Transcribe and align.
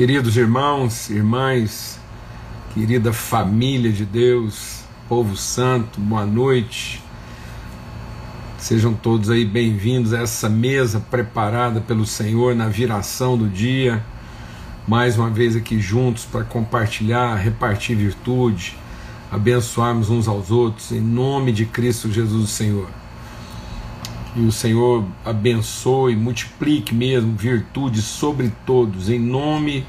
Queridos 0.00 0.34
irmãos, 0.38 1.10
irmãs, 1.10 2.00
querida 2.72 3.12
família 3.12 3.92
de 3.92 4.06
Deus, 4.06 4.82
povo 5.06 5.36
santo, 5.36 6.00
boa 6.00 6.24
noite. 6.24 7.02
Sejam 8.56 8.94
todos 8.94 9.28
aí 9.28 9.44
bem-vindos 9.44 10.14
a 10.14 10.20
essa 10.20 10.48
mesa 10.48 11.00
preparada 11.10 11.82
pelo 11.82 12.06
Senhor 12.06 12.56
na 12.56 12.66
viração 12.66 13.36
do 13.36 13.46
dia. 13.46 14.02
Mais 14.88 15.18
uma 15.18 15.28
vez 15.28 15.54
aqui 15.54 15.78
juntos 15.78 16.24
para 16.24 16.44
compartilhar, 16.44 17.34
repartir 17.34 17.94
virtude, 17.94 18.78
abençoarmos 19.30 20.08
uns 20.08 20.26
aos 20.26 20.50
outros, 20.50 20.92
em 20.92 21.00
nome 21.02 21.52
de 21.52 21.66
Cristo 21.66 22.10
Jesus, 22.10 22.48
Senhor. 22.48 22.88
E 24.36 24.42
o 24.42 24.52
Senhor 24.52 25.04
abençoe, 25.24 26.14
multiplique 26.14 26.94
mesmo 26.94 27.34
virtude 27.34 28.00
sobre 28.00 28.52
todos, 28.64 29.08
em 29.08 29.18
nome 29.18 29.84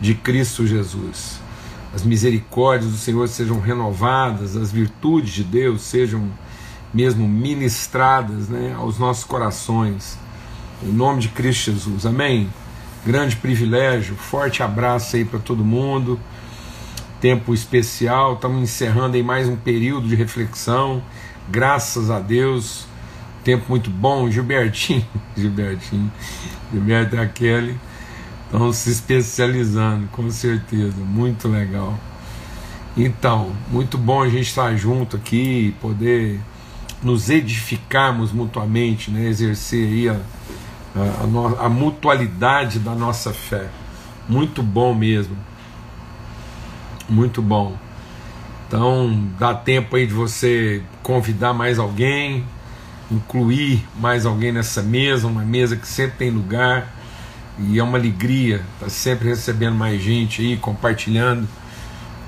de 0.00 0.14
Cristo 0.14 0.66
Jesus. 0.66 1.38
As 1.94 2.02
misericórdias 2.02 2.90
do 2.90 2.96
Senhor 2.96 3.28
sejam 3.28 3.60
renovadas, 3.60 4.56
as 4.56 4.72
virtudes 4.72 5.34
de 5.34 5.44
Deus 5.44 5.82
sejam 5.82 6.30
mesmo 6.94 7.28
ministradas 7.28 8.48
né, 8.48 8.74
aos 8.74 8.98
nossos 8.98 9.24
corações, 9.24 10.18
em 10.82 10.90
nome 10.90 11.20
de 11.20 11.28
Cristo 11.28 11.70
Jesus. 11.70 12.06
Amém? 12.06 12.48
Grande 13.04 13.36
privilégio, 13.36 14.16
forte 14.16 14.62
abraço 14.62 15.14
aí 15.14 15.26
para 15.26 15.38
todo 15.38 15.62
mundo. 15.62 16.18
Tempo 17.20 17.52
especial, 17.52 18.34
estamos 18.34 18.62
encerrando 18.62 19.16
aí 19.16 19.22
mais 19.22 19.46
um 19.46 19.56
período 19.56 20.08
de 20.08 20.14
reflexão. 20.14 21.02
Graças 21.50 22.10
a 22.10 22.18
Deus 22.18 22.86
tempo 23.44 23.66
muito 23.68 23.90
bom, 23.90 24.30
Gilbertinho, 24.30 25.06
Gilbertinho, 25.36 26.10
Gilberto 26.72 27.16
Kelly 27.34 27.78
estão 28.46 28.72
se 28.72 28.90
especializando, 28.90 30.06
com 30.08 30.30
certeza, 30.30 30.96
muito 30.98 31.48
legal. 31.48 31.98
Então, 32.96 33.52
muito 33.70 33.98
bom 33.98 34.22
a 34.22 34.28
gente 34.28 34.46
estar 34.46 34.74
junto 34.76 35.16
aqui, 35.16 35.74
poder 35.80 36.40
nos 37.02 37.28
edificarmos 37.28 38.32
mutuamente, 38.32 39.10
né? 39.10 39.26
exercer 39.26 39.86
aí 39.86 40.08
a, 40.08 40.20
a, 40.94 41.62
a, 41.62 41.66
a 41.66 41.68
mutualidade 41.68 42.78
da 42.78 42.94
nossa 42.94 43.32
fé. 43.32 43.68
Muito 44.28 44.62
bom 44.62 44.94
mesmo. 44.94 45.36
Muito 47.08 47.42
bom. 47.42 47.76
Então, 48.68 49.28
dá 49.38 49.52
tempo 49.54 49.96
aí 49.96 50.06
de 50.06 50.14
você 50.14 50.82
convidar 51.02 51.52
mais 51.52 51.78
alguém, 51.78 52.44
incluir 53.10 53.86
mais 53.98 54.26
alguém 54.26 54.52
nessa 54.52 54.82
mesa, 54.82 55.26
uma 55.26 55.44
mesa 55.44 55.76
que 55.76 55.86
sempre 55.86 56.16
tem 56.18 56.30
lugar 56.30 56.92
e 57.58 57.78
é 57.78 57.82
uma 57.82 57.96
alegria 57.96 58.56
estar 58.56 58.86
tá 58.86 58.88
sempre 58.88 59.28
recebendo 59.28 59.74
mais 59.74 60.02
gente 60.02 60.42
aí, 60.42 60.56
compartilhando. 60.56 61.48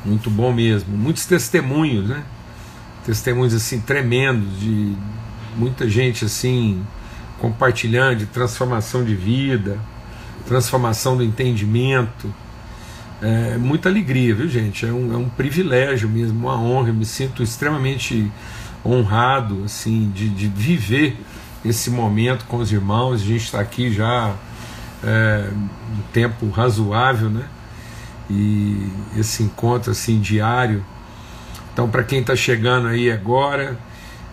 Muito 0.04 0.30
bom 0.30 0.52
mesmo. 0.52 0.96
Muitos 0.96 1.26
testemunhos, 1.26 2.08
né? 2.08 2.22
Testemunhos 3.04 3.54
assim 3.54 3.80
tremendos 3.80 4.60
de 4.60 4.94
muita 5.56 5.88
gente 5.88 6.24
assim 6.24 6.84
compartilhando 7.40 8.18
de 8.18 8.26
transformação 8.26 9.04
de 9.04 9.14
vida, 9.14 9.78
transformação 10.46 11.16
do 11.16 11.24
entendimento. 11.24 12.32
É 13.20 13.56
muita 13.56 13.88
alegria, 13.88 14.34
viu, 14.34 14.48
gente? 14.48 14.86
É 14.86 14.92
um, 14.92 15.12
é 15.12 15.16
um 15.16 15.28
privilégio 15.28 16.08
mesmo, 16.08 16.38
uma 16.38 16.60
honra. 16.60 16.90
Eu 16.90 16.94
me 16.94 17.04
sinto 17.04 17.42
extremamente 17.42 18.30
honrado 18.86 19.62
assim 19.64 20.10
de, 20.14 20.28
de 20.28 20.48
viver 20.48 21.16
esse 21.64 21.90
momento 21.90 22.44
com 22.46 22.58
os 22.58 22.72
irmãos. 22.72 23.22
A 23.22 23.24
gente 23.24 23.44
está 23.44 23.60
aqui 23.60 23.92
já 23.92 24.34
é, 25.02 25.48
um 25.52 26.02
tempo 26.12 26.48
razoável, 26.50 27.28
né? 27.28 27.44
E 28.30 28.88
esse 29.16 29.42
encontro 29.42 29.90
assim 29.90 30.20
diário. 30.20 30.84
Então, 31.72 31.88
para 31.88 32.02
quem 32.02 32.20
está 32.20 32.34
chegando 32.34 32.88
aí 32.88 33.10
agora, 33.10 33.76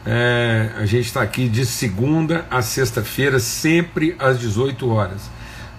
é, 0.05 0.71
a 0.77 0.85
gente 0.85 1.05
está 1.05 1.21
aqui 1.21 1.47
de 1.47 1.65
segunda 1.65 2.45
a 2.49 2.61
sexta-feira, 2.61 3.39
sempre 3.39 4.15
às 4.17 4.39
18 4.39 4.89
horas, 4.89 5.29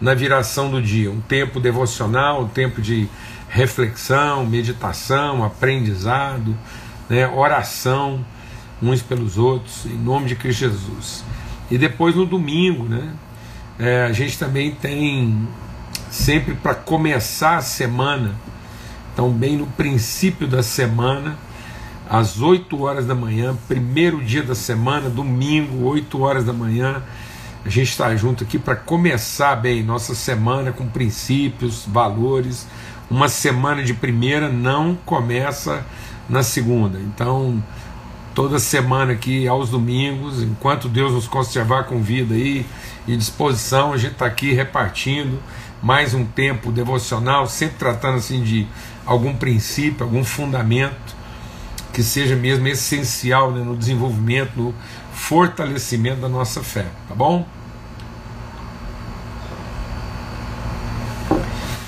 na 0.00 0.14
viração 0.14 0.70
do 0.70 0.80
dia. 0.80 1.10
Um 1.10 1.20
tempo 1.20 1.58
devocional, 1.58 2.42
um 2.42 2.48
tempo 2.48 2.82
de 2.82 3.08
reflexão, 3.48 4.44
meditação, 4.44 5.44
aprendizado, 5.44 6.56
né, 7.08 7.26
oração 7.28 8.24
uns 8.82 9.02
pelos 9.02 9.38
outros, 9.38 9.86
em 9.86 9.96
nome 9.96 10.26
de 10.26 10.36
Cristo 10.36 10.60
Jesus. 10.60 11.24
E 11.70 11.78
depois 11.78 12.14
no 12.14 12.26
domingo, 12.26 12.84
né? 12.84 13.12
É, 13.78 14.04
a 14.04 14.12
gente 14.12 14.38
também 14.38 14.72
tem 14.72 15.48
sempre 16.10 16.54
para 16.54 16.74
começar 16.74 17.56
a 17.56 17.62
semana, 17.62 18.34
então 19.12 19.30
bem 19.30 19.56
no 19.56 19.66
princípio 19.66 20.46
da 20.46 20.62
semana, 20.62 21.36
às 22.08 22.40
8 22.40 22.80
horas 22.80 23.06
da 23.06 23.14
manhã, 23.14 23.56
primeiro 23.66 24.22
dia 24.22 24.42
da 24.42 24.54
semana, 24.54 25.10
domingo, 25.10 25.84
8 25.84 26.20
horas 26.20 26.44
da 26.44 26.52
manhã, 26.52 27.02
a 27.64 27.68
gente 27.70 27.88
está 27.88 28.14
junto 28.14 28.44
aqui 28.44 28.58
para 28.58 28.76
começar 28.76 29.56
bem 29.56 29.82
nossa 29.82 30.14
semana 30.14 30.70
com 30.70 30.86
princípios, 30.86 31.86
valores. 31.88 32.66
Uma 33.10 33.26
semana 33.26 33.82
de 33.82 33.94
primeira 33.94 34.50
não 34.50 34.94
começa 35.06 35.82
na 36.28 36.42
segunda. 36.42 37.00
Então, 37.00 37.62
toda 38.34 38.58
semana 38.58 39.12
aqui 39.12 39.46
aos 39.46 39.70
domingos, 39.70 40.42
enquanto 40.42 40.88
Deus 40.88 41.12
nos 41.12 41.28
conservar 41.28 41.84
com 41.84 42.02
vida 42.02 42.34
aí 42.34 42.66
e 43.06 43.16
disposição, 43.16 43.92
a 43.92 43.96
gente 43.96 44.12
está 44.12 44.26
aqui 44.26 44.52
repartindo 44.52 45.40
mais 45.80 46.14
um 46.14 46.24
tempo 46.24 46.72
devocional, 46.72 47.46
sempre 47.46 47.76
tratando 47.76 48.16
assim 48.16 48.42
de 48.42 48.66
algum 49.06 49.36
princípio, 49.36 50.04
algum 50.04 50.24
fundamento 50.24 51.14
que 51.92 52.02
seja 52.02 52.34
mesmo 52.34 52.66
essencial 52.66 53.52
né, 53.52 53.62
no 53.62 53.76
desenvolvimento, 53.76 54.50
no 54.56 54.74
fortalecimento 55.12 56.20
da 56.20 56.28
nossa 56.28 56.62
fé, 56.62 56.86
tá 57.08 57.14
bom? 57.14 57.46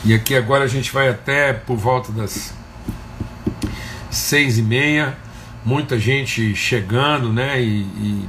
E 0.05 0.15
aqui 0.15 0.37
agora 0.37 0.62
a 0.62 0.69
gente 0.69 0.93
vai 0.93 1.09
até 1.09 1.53
por 1.53 1.77
volta 1.77 2.12
das 2.12 2.55
seis 4.09 4.59
e 4.59 4.62
meia 4.62 5.25
muita 5.66 5.99
gente 5.99 6.54
chegando, 6.54 7.32
né? 7.32 7.60
E, 7.60 7.81
e 7.82 8.28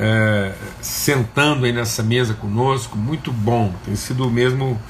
é, 0.00 0.54
sentando 0.80 1.66
aí 1.66 1.72
nessa 1.72 2.02
mesa 2.02 2.32
conosco, 2.32 2.96
muito 2.96 3.30
bom, 3.30 3.72
tem 3.84 3.94
sido 3.94 4.28
mesmo 4.30 4.80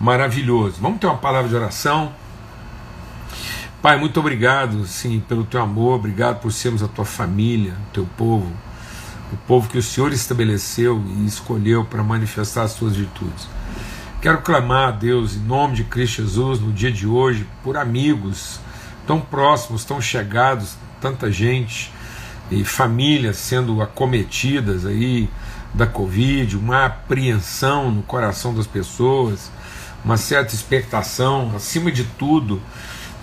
maravilhoso. 0.00 0.76
Vamos 0.80 1.00
ter 1.00 1.06
uma 1.06 1.18
palavra 1.18 1.48
de 1.48 1.54
oração. 1.56 2.12
Pai, 3.82 3.98
muito 3.98 4.18
obrigado, 4.18 4.86
sim, 4.86 5.22
pelo 5.28 5.44
teu 5.44 5.60
amor, 5.60 5.96
obrigado 5.96 6.40
por 6.40 6.52
sermos 6.52 6.82
a 6.82 6.88
tua 6.88 7.04
família, 7.04 7.74
o 7.88 7.92
teu 7.92 8.08
povo, 8.16 8.50
o 9.32 9.36
povo 9.48 9.68
que 9.68 9.78
o 9.78 9.82
Senhor 9.82 10.12
estabeleceu 10.12 11.04
e 11.18 11.26
escolheu 11.26 11.84
para 11.84 12.02
manifestar 12.02 12.62
as 12.62 12.72
suas 12.72 12.96
virtudes. 12.96 13.48
Quero 14.20 14.40
clamar 14.42 14.88
a 14.88 14.90
Deus, 14.92 15.36
em 15.36 15.40
nome 15.40 15.74
de 15.74 15.84
Cristo 15.84 16.22
Jesus, 16.22 16.58
no 16.58 16.72
dia 16.72 16.90
de 16.90 17.06
hoje, 17.06 17.46
por 17.62 17.76
amigos 17.76 18.58
tão 19.06 19.20
próximos, 19.20 19.84
tão 19.84 20.00
chegados, 20.00 20.76
tanta 21.00 21.30
gente 21.30 21.92
e 22.50 22.64
famílias 22.64 23.36
sendo 23.36 23.82
acometidas 23.82 24.86
aí 24.86 25.28
da 25.74 25.86
Covid, 25.86 26.56
uma 26.56 26.86
apreensão 26.86 27.90
no 27.90 28.02
coração 28.02 28.54
das 28.54 28.66
pessoas, 28.66 29.50
uma 30.04 30.16
certa 30.16 30.54
expectação, 30.54 31.52
acima 31.54 31.90
de 31.90 32.04
tudo, 32.04 32.62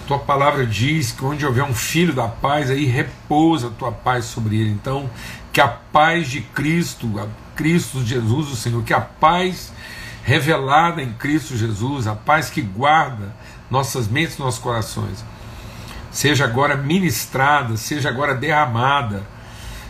tua 0.08 0.20
palavra 0.20 0.66
diz 0.66 1.12
que 1.12 1.24
onde 1.24 1.46
houver 1.46 1.64
um 1.64 1.74
filho 1.74 2.14
da 2.14 2.28
paz, 2.28 2.70
aí 2.70 2.86
repousa 2.86 3.68
a 3.68 3.72
tua 3.72 3.92
paz 3.92 4.26
sobre 4.26 4.58
ele. 4.58 4.72
Então, 4.72 5.10
que 5.52 5.62
a 5.62 5.68
paz 5.68 6.30
de 6.30 6.42
Cristo, 6.42 7.20
a 7.20 7.28
Cristo 7.56 8.04
Jesus, 8.04 8.52
o 8.52 8.56
Senhor, 8.56 8.84
que 8.84 8.94
a 8.94 9.02
paz 9.02 9.72
revelada 10.24 11.02
em 11.02 11.14
Cristo 11.14 11.56
Jesus, 11.56 12.08
a 12.08 12.16
paz 12.16 12.50
que 12.50 12.62
guarda 12.62 13.34
nossas 13.70 14.08
mentes 14.08 14.36
e 14.36 14.40
nossos 14.40 14.60
corações, 14.60 15.24
seja 16.14 16.46
agora 16.46 16.78
ministrada, 16.78 17.76
seja 17.76 18.08
agora 18.08 18.36
derramada, 18.36 19.24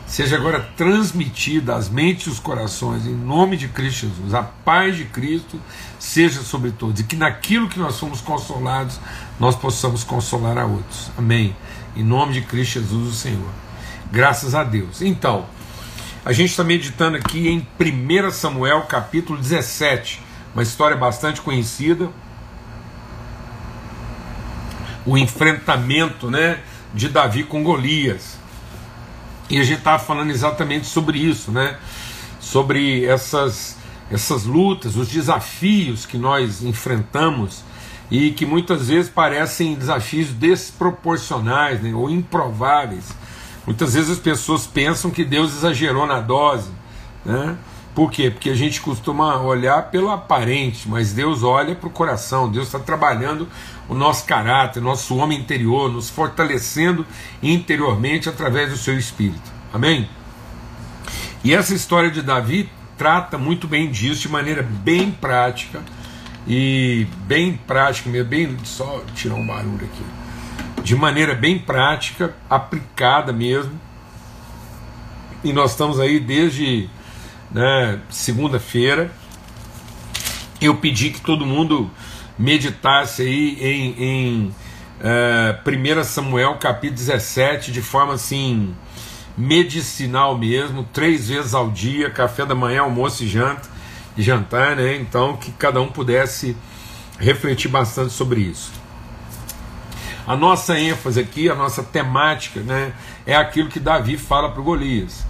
seja 0.07 0.37
agora 0.37 0.61
transmitida 0.77 1.75
às 1.75 1.89
mentes 1.89 2.27
e 2.27 2.29
os 2.29 2.39
corações, 2.39 3.05
em 3.05 3.13
nome 3.13 3.57
de 3.57 3.67
Cristo 3.67 4.07
Jesus. 4.07 4.33
A 4.33 4.41
paz 4.41 4.95
de 4.95 5.03
Cristo 5.03 5.59
seja 5.99 6.41
sobre 6.41 6.71
todos 6.71 7.01
e 7.01 7.03
que 7.03 7.17
naquilo 7.17 7.67
que 7.67 7.77
nós 7.77 7.95
somos 7.95 8.21
consolados, 8.21 8.99
nós 9.39 9.55
possamos 9.55 10.03
consolar 10.03 10.57
a 10.57 10.65
outros. 10.65 11.11
Amém. 11.17 11.55
Em 11.95 12.03
nome 12.03 12.33
de 12.33 12.41
Cristo 12.41 12.79
Jesus, 12.79 13.09
o 13.09 13.15
Senhor. 13.15 13.49
Graças 14.11 14.55
a 14.55 14.63
Deus. 14.63 15.01
Então, 15.01 15.45
a 16.23 16.31
gente 16.31 16.51
está 16.51 16.63
meditando 16.63 17.17
aqui 17.17 17.49
em 17.49 17.67
1 17.79 18.31
Samuel 18.31 18.83
capítulo 18.83 19.37
17, 19.37 20.21
uma 20.53 20.63
história 20.63 20.95
bastante 20.95 21.41
conhecida 21.41 22.09
o 25.05 25.17
enfrentamento 25.17 26.29
né, 26.29 26.59
de 26.93 27.09
Davi 27.09 27.43
com 27.43 27.63
Golias. 27.63 28.37
E 29.49 29.59
a 29.59 29.63
gente 29.63 29.79
estava 29.79 30.01
falando 30.01 30.31
exatamente 30.31 30.87
sobre 30.87 31.17
isso, 31.17 31.51
né? 31.51 31.77
sobre 32.39 33.05
essas 33.05 33.77
essas 34.11 34.43
lutas, 34.43 34.95
os 34.95 35.07
desafios 35.07 36.05
que 36.05 36.17
nós 36.17 36.61
enfrentamos 36.61 37.63
e 38.11 38.29
que 38.31 38.45
muitas 38.45 38.89
vezes 38.89 39.09
parecem 39.09 39.73
desafios 39.73 40.29
desproporcionais 40.29 41.81
né, 41.81 41.93
ou 41.95 42.09
improváveis. 42.11 43.11
Muitas 43.65 43.95
vezes 43.95 44.11
as 44.11 44.19
pessoas 44.19 44.67
pensam 44.67 45.09
que 45.09 45.23
Deus 45.23 45.55
exagerou 45.55 46.05
na 46.05 46.19
dose. 46.19 46.69
Né? 47.25 47.57
Por 47.95 48.11
quê? 48.11 48.29
Porque 48.29 48.49
a 48.51 48.55
gente 48.55 48.81
costuma 48.81 49.41
olhar 49.41 49.89
pelo 49.89 50.11
aparente, 50.11 50.87
mas 50.87 51.13
Deus 51.13 51.41
olha 51.41 51.73
para 51.73 51.87
o 51.87 51.91
coração. 51.91 52.51
Deus 52.51 52.67
está 52.67 52.77
trabalhando 52.77 53.47
o 53.87 53.93
nosso 53.93 54.25
caráter, 54.25 54.81
nosso 54.81 55.15
homem 55.17 55.39
interior, 55.39 55.91
nos 55.91 56.09
fortalecendo 56.09 57.05
interiormente 57.41 58.29
através 58.29 58.69
do 58.69 58.77
seu 58.77 58.97
espírito. 58.97 59.51
Amém? 59.73 60.07
E 61.43 61.53
essa 61.53 61.73
história 61.73 62.09
de 62.09 62.21
Davi 62.21 62.69
trata 62.97 63.37
muito 63.37 63.67
bem 63.67 63.91
disso 63.91 64.21
de 64.21 64.29
maneira 64.29 64.63
bem 64.63 65.11
prática 65.11 65.81
e 66.47 67.07
bem 67.25 67.59
prática 67.67 68.09
mesmo, 68.09 68.29
bem 68.29 68.57
só 68.63 69.03
tirar 69.15 69.35
um 69.35 69.45
barulho 69.45 69.85
aqui, 69.85 70.83
de 70.83 70.95
maneira 70.95 71.33
bem 71.33 71.59
prática, 71.59 72.33
aplicada 72.49 73.33
mesmo. 73.33 73.79
E 75.43 75.51
nós 75.51 75.71
estamos 75.71 75.99
aí 75.99 76.19
desde 76.19 76.89
né, 77.51 77.99
segunda-feira. 78.09 79.11
Eu 80.61 80.77
pedi 80.77 81.09
que 81.09 81.19
todo 81.19 81.45
mundo 81.45 81.91
meditasse 82.37 83.21
aí 83.21 83.57
em, 83.61 84.03
em 84.03 84.55
é, 85.01 85.57
1 85.99 86.03
Samuel 86.03 86.55
capítulo 86.55 86.97
17 86.97 87.71
de 87.71 87.81
forma 87.81 88.13
assim 88.13 88.73
medicinal 89.37 90.37
mesmo, 90.37 90.83
três 90.93 91.27
vezes 91.29 91.53
ao 91.53 91.71
dia, 91.71 92.09
café 92.09 92.45
da 92.45 92.53
manhã, 92.53 92.81
almoço 92.81 93.23
e 93.23 93.27
janta 93.27 93.73
jantar, 94.17 94.75
né? 94.75 94.95
Então 94.95 95.35
que 95.37 95.51
cada 95.51 95.81
um 95.81 95.87
pudesse 95.87 96.55
refletir 97.17 97.69
bastante 97.69 98.13
sobre 98.13 98.41
isso. 98.41 98.71
A 100.25 100.35
nossa 100.35 100.79
ênfase 100.79 101.19
aqui, 101.19 101.49
a 101.49 101.55
nossa 101.55 101.83
temática, 101.83 102.61
né, 102.61 102.93
é 103.25 103.35
aquilo 103.35 103.67
que 103.67 103.79
Davi 103.79 104.17
fala 104.17 104.51
para 104.51 104.61
Golias. 104.61 105.25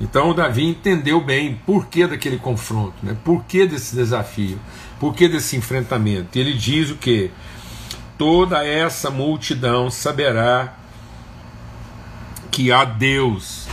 Então 0.00 0.32
Davi 0.32 0.64
entendeu 0.64 1.20
bem 1.20 1.60
por 1.66 1.86
que 1.86 2.06
daquele 2.06 2.38
confronto, 2.38 2.94
né? 3.02 3.16
Por 3.24 3.44
que 3.44 3.66
desse 3.66 3.96
desafio? 3.96 4.58
Por 4.98 5.14
que 5.14 5.28
desse 5.28 5.56
enfrentamento? 5.56 6.38
Ele 6.38 6.54
diz 6.54 6.90
o 6.90 6.96
que? 6.96 7.30
Toda 8.16 8.64
essa 8.64 9.10
multidão 9.10 9.90
saberá 9.90 10.74
que 12.50 12.72
há 12.72 12.84
Deus 12.84 13.66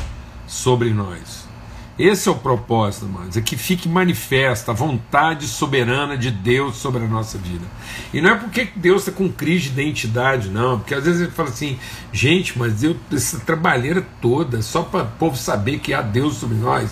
sobre 0.48 0.92
nós. 0.92 1.46
Esse 1.98 2.28
é 2.28 2.32
o 2.32 2.36
propósito, 2.36 3.06
irmãos, 3.06 3.38
é 3.38 3.42
que 3.42 3.56
fique 3.56 3.88
manifesta 3.88 4.72
a 4.72 4.76
vontade 4.76 5.48
soberana 5.48 6.18
de 6.18 6.30
Deus 6.30 6.76
sobre 6.76 7.06
a 7.06 7.08
nossa 7.08 7.38
vida. 7.38 7.66
E 8.14 8.20
não 8.20 8.32
é 8.32 8.36
porque 8.36 8.68
Deus 8.76 9.04
está 9.08 9.14
com 9.14 9.32
crise 9.32 9.70
de 9.70 9.82
identidade, 9.82 10.50
não, 10.50 10.78
porque 10.78 10.94
às 10.94 11.06
vezes 11.06 11.22
ele 11.22 11.32
fala 11.32 11.48
assim, 11.48 11.80
gente, 12.12 12.60
mas 12.60 12.84
eu, 12.84 12.98
essa 13.14 13.40
trabalheira 13.40 14.06
toda, 14.22 14.62
só 14.62 14.84
para 14.84 15.04
o 15.04 15.12
povo 15.12 15.38
saber 15.38 15.80
que 15.80 15.94
há 15.94 16.02
Deus 16.02 16.36
sobre 16.36 16.58
nós. 16.58 16.92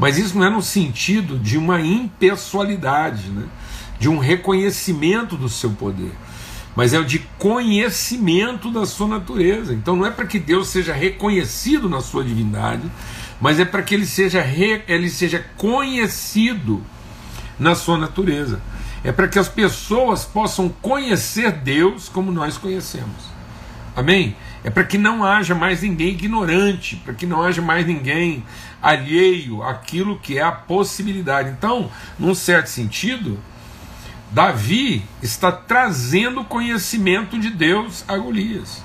Mas 0.00 0.18
isso 0.18 0.36
não 0.36 0.44
é 0.44 0.50
no 0.50 0.62
sentido 0.62 1.38
de 1.38 1.56
uma 1.56 1.80
impessoalidade, 1.80 3.28
né? 3.28 3.44
De 4.00 4.08
um 4.08 4.18
reconhecimento 4.18 5.36
do 5.36 5.48
seu 5.48 5.70
poder 5.70 6.12
mas 6.74 6.94
é 6.94 6.98
o 6.98 7.04
de 7.04 7.18
conhecimento 7.38 8.70
da 8.70 8.86
sua 8.86 9.08
natureza. 9.08 9.74
Então 9.74 9.96
não 9.96 10.06
é 10.06 10.10
para 10.10 10.26
que 10.26 10.38
Deus 10.38 10.68
seja 10.68 10.92
reconhecido 10.92 11.88
na 11.88 12.00
sua 12.00 12.24
divindade, 12.24 12.90
mas 13.40 13.58
é 13.58 13.64
para 13.64 13.82
que 13.82 13.94
ele 13.94 14.06
seja, 14.06 14.40
re, 14.40 14.82
ele 14.86 15.10
seja 15.10 15.44
conhecido 15.56 16.82
na 17.58 17.74
sua 17.74 17.98
natureza. 17.98 18.62
É 19.02 19.10
para 19.10 19.28
que 19.28 19.38
as 19.38 19.48
pessoas 19.48 20.24
possam 20.24 20.68
conhecer 20.68 21.52
Deus 21.52 22.08
como 22.08 22.30
nós 22.30 22.56
conhecemos. 22.56 23.30
Amém? 23.96 24.36
É 24.62 24.70
para 24.70 24.84
que 24.84 24.98
não 24.98 25.24
haja 25.24 25.54
mais 25.54 25.82
ninguém 25.82 26.10
ignorante, 26.10 26.96
para 26.96 27.14
que 27.14 27.26
não 27.26 27.42
haja 27.42 27.62
mais 27.62 27.86
ninguém 27.86 28.44
alheio 28.80 29.62
àquilo 29.62 30.18
que 30.18 30.38
é 30.38 30.42
a 30.42 30.52
possibilidade. 30.52 31.50
Então, 31.50 31.90
num 32.18 32.34
certo 32.34 32.68
sentido, 32.68 33.38
Davi 34.30 35.02
está 35.20 35.50
trazendo 35.50 36.44
conhecimento 36.44 37.38
de 37.38 37.50
Deus 37.50 38.04
a 38.06 38.16
Golias. 38.16 38.82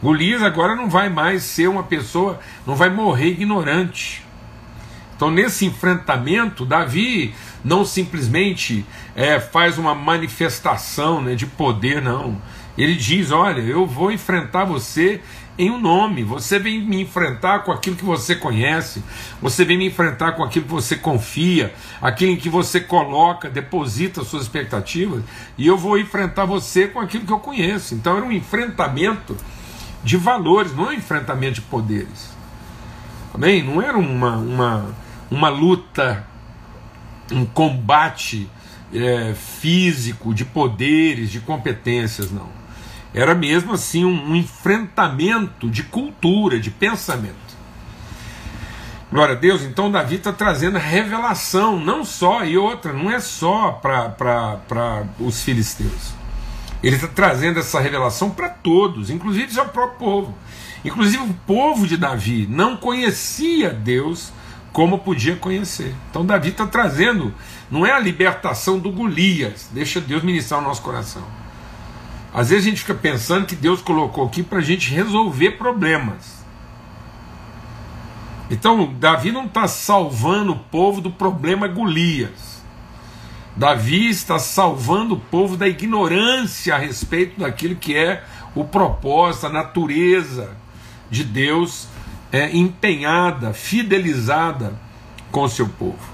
Golias 0.00 0.42
agora 0.42 0.76
não 0.76 0.88
vai 0.88 1.08
mais 1.08 1.42
ser 1.42 1.68
uma 1.68 1.82
pessoa, 1.82 2.38
não 2.66 2.76
vai 2.76 2.88
morrer 2.88 3.30
ignorante. 3.30 4.24
Então, 5.16 5.30
nesse 5.30 5.64
enfrentamento, 5.66 6.64
Davi 6.64 7.34
não 7.64 7.84
simplesmente 7.84 8.84
é, 9.14 9.38
faz 9.38 9.78
uma 9.78 9.94
manifestação 9.94 11.20
né, 11.20 11.34
de 11.34 11.46
poder, 11.46 12.00
não. 12.00 12.40
Ele 12.76 12.94
diz: 12.94 13.30
Olha, 13.30 13.60
eu 13.60 13.86
vou 13.86 14.10
enfrentar 14.10 14.64
você 14.64 15.20
em 15.58 15.70
um 15.70 15.80
nome. 15.80 16.22
Você 16.24 16.58
vem 16.58 16.80
me 16.80 17.00
enfrentar 17.02 17.60
com 17.60 17.72
aquilo 17.72 17.96
que 17.96 18.04
você 18.04 18.34
conhece, 18.34 19.02
você 19.40 19.64
vem 19.64 19.78
me 19.78 19.86
enfrentar 19.86 20.32
com 20.32 20.42
aquilo 20.42 20.66
que 20.66 20.72
você 20.72 20.96
confia, 20.96 21.74
aquilo 22.00 22.32
em 22.32 22.36
que 22.36 22.48
você 22.48 22.80
coloca, 22.80 23.50
deposita 23.50 24.24
suas 24.24 24.44
expectativas, 24.44 25.22
e 25.56 25.66
eu 25.66 25.76
vou 25.76 25.98
enfrentar 25.98 26.44
você 26.44 26.88
com 26.88 27.00
aquilo 27.00 27.26
que 27.26 27.32
eu 27.32 27.40
conheço. 27.40 27.94
Então, 27.94 28.16
era 28.16 28.24
um 28.24 28.32
enfrentamento 28.32 29.36
de 30.02 30.16
valores, 30.16 30.74
não 30.74 30.86
é 30.86 30.88
um 30.90 30.94
enfrentamento 30.94 31.54
de 31.54 31.62
poderes. 31.62 32.32
Amém? 33.32 33.62
Não 33.62 33.80
era 33.80 33.96
uma, 33.96 34.36
uma, 34.36 34.94
uma 35.30 35.48
luta, 35.48 36.26
um 37.30 37.46
combate 37.46 38.48
é, 38.92 39.32
físico, 39.34 40.34
de 40.34 40.44
poderes, 40.44 41.30
de 41.30 41.40
competências, 41.40 42.30
não. 42.30 42.61
Era 43.14 43.34
mesmo 43.34 43.72
assim 43.72 44.04
um, 44.04 44.30
um 44.30 44.36
enfrentamento 44.36 45.68
de 45.68 45.82
cultura, 45.82 46.58
de 46.58 46.70
pensamento. 46.70 47.52
Glória 49.10 49.34
a 49.34 49.38
Deus, 49.38 49.62
então 49.62 49.90
Davi 49.90 50.16
está 50.16 50.32
trazendo 50.32 50.78
revelação, 50.78 51.78
não 51.78 52.02
só, 52.02 52.46
e 52.46 52.56
outra, 52.56 52.94
não 52.94 53.10
é 53.10 53.20
só 53.20 53.72
para 53.72 55.04
os 55.20 55.42
filisteus. 55.42 56.14
Ele 56.82 56.96
está 56.96 57.06
trazendo 57.06 57.58
essa 57.58 57.78
revelação 57.78 58.30
para 58.30 58.48
todos, 58.48 59.10
inclusive 59.10 59.60
ao 59.60 59.68
próprio 59.68 59.98
povo. 59.98 60.34
Inclusive 60.82 61.22
o 61.22 61.34
povo 61.46 61.86
de 61.86 61.98
Davi 61.98 62.46
não 62.50 62.76
conhecia 62.76 63.70
Deus 63.70 64.32
como 64.72 64.98
podia 64.98 65.36
conhecer. 65.36 65.94
Então 66.10 66.24
Davi 66.24 66.48
está 66.48 66.66
trazendo, 66.66 67.34
não 67.70 67.84
é 67.84 67.92
a 67.92 67.98
libertação 67.98 68.78
do 68.78 68.90
Golias, 68.90 69.68
deixa 69.70 70.00
Deus 70.00 70.22
ministrar 70.22 70.60
o 70.60 70.64
nosso 70.64 70.80
coração. 70.80 71.22
Às 72.34 72.48
vezes 72.48 72.66
a 72.66 72.70
gente 72.70 72.80
fica 72.80 72.94
pensando 72.94 73.46
que 73.46 73.54
Deus 73.54 73.82
colocou 73.82 74.24
aqui 74.24 74.42
para 74.42 74.58
a 74.58 74.62
gente 74.62 74.92
resolver 74.92 75.52
problemas. 75.52 76.42
Então 78.50 78.92
Davi 78.94 79.30
não 79.30 79.46
está 79.46 79.68
salvando 79.68 80.52
o 80.52 80.58
povo 80.58 81.00
do 81.00 81.10
problema 81.10 81.68
Golias. 81.68 82.62
Davi 83.54 84.08
está 84.08 84.38
salvando 84.38 85.14
o 85.14 85.20
povo 85.20 85.58
da 85.58 85.68
ignorância 85.68 86.74
a 86.74 86.78
respeito 86.78 87.40
daquilo 87.40 87.76
que 87.76 87.94
é 87.94 88.24
o 88.54 88.64
propósito, 88.64 89.46
a 89.46 89.50
natureza 89.50 90.56
de 91.10 91.24
Deus 91.24 91.86
é, 92.30 92.54
empenhada, 92.56 93.52
fidelizada 93.52 94.72
com 95.30 95.42
o 95.42 95.48
seu 95.48 95.68
povo. 95.68 96.12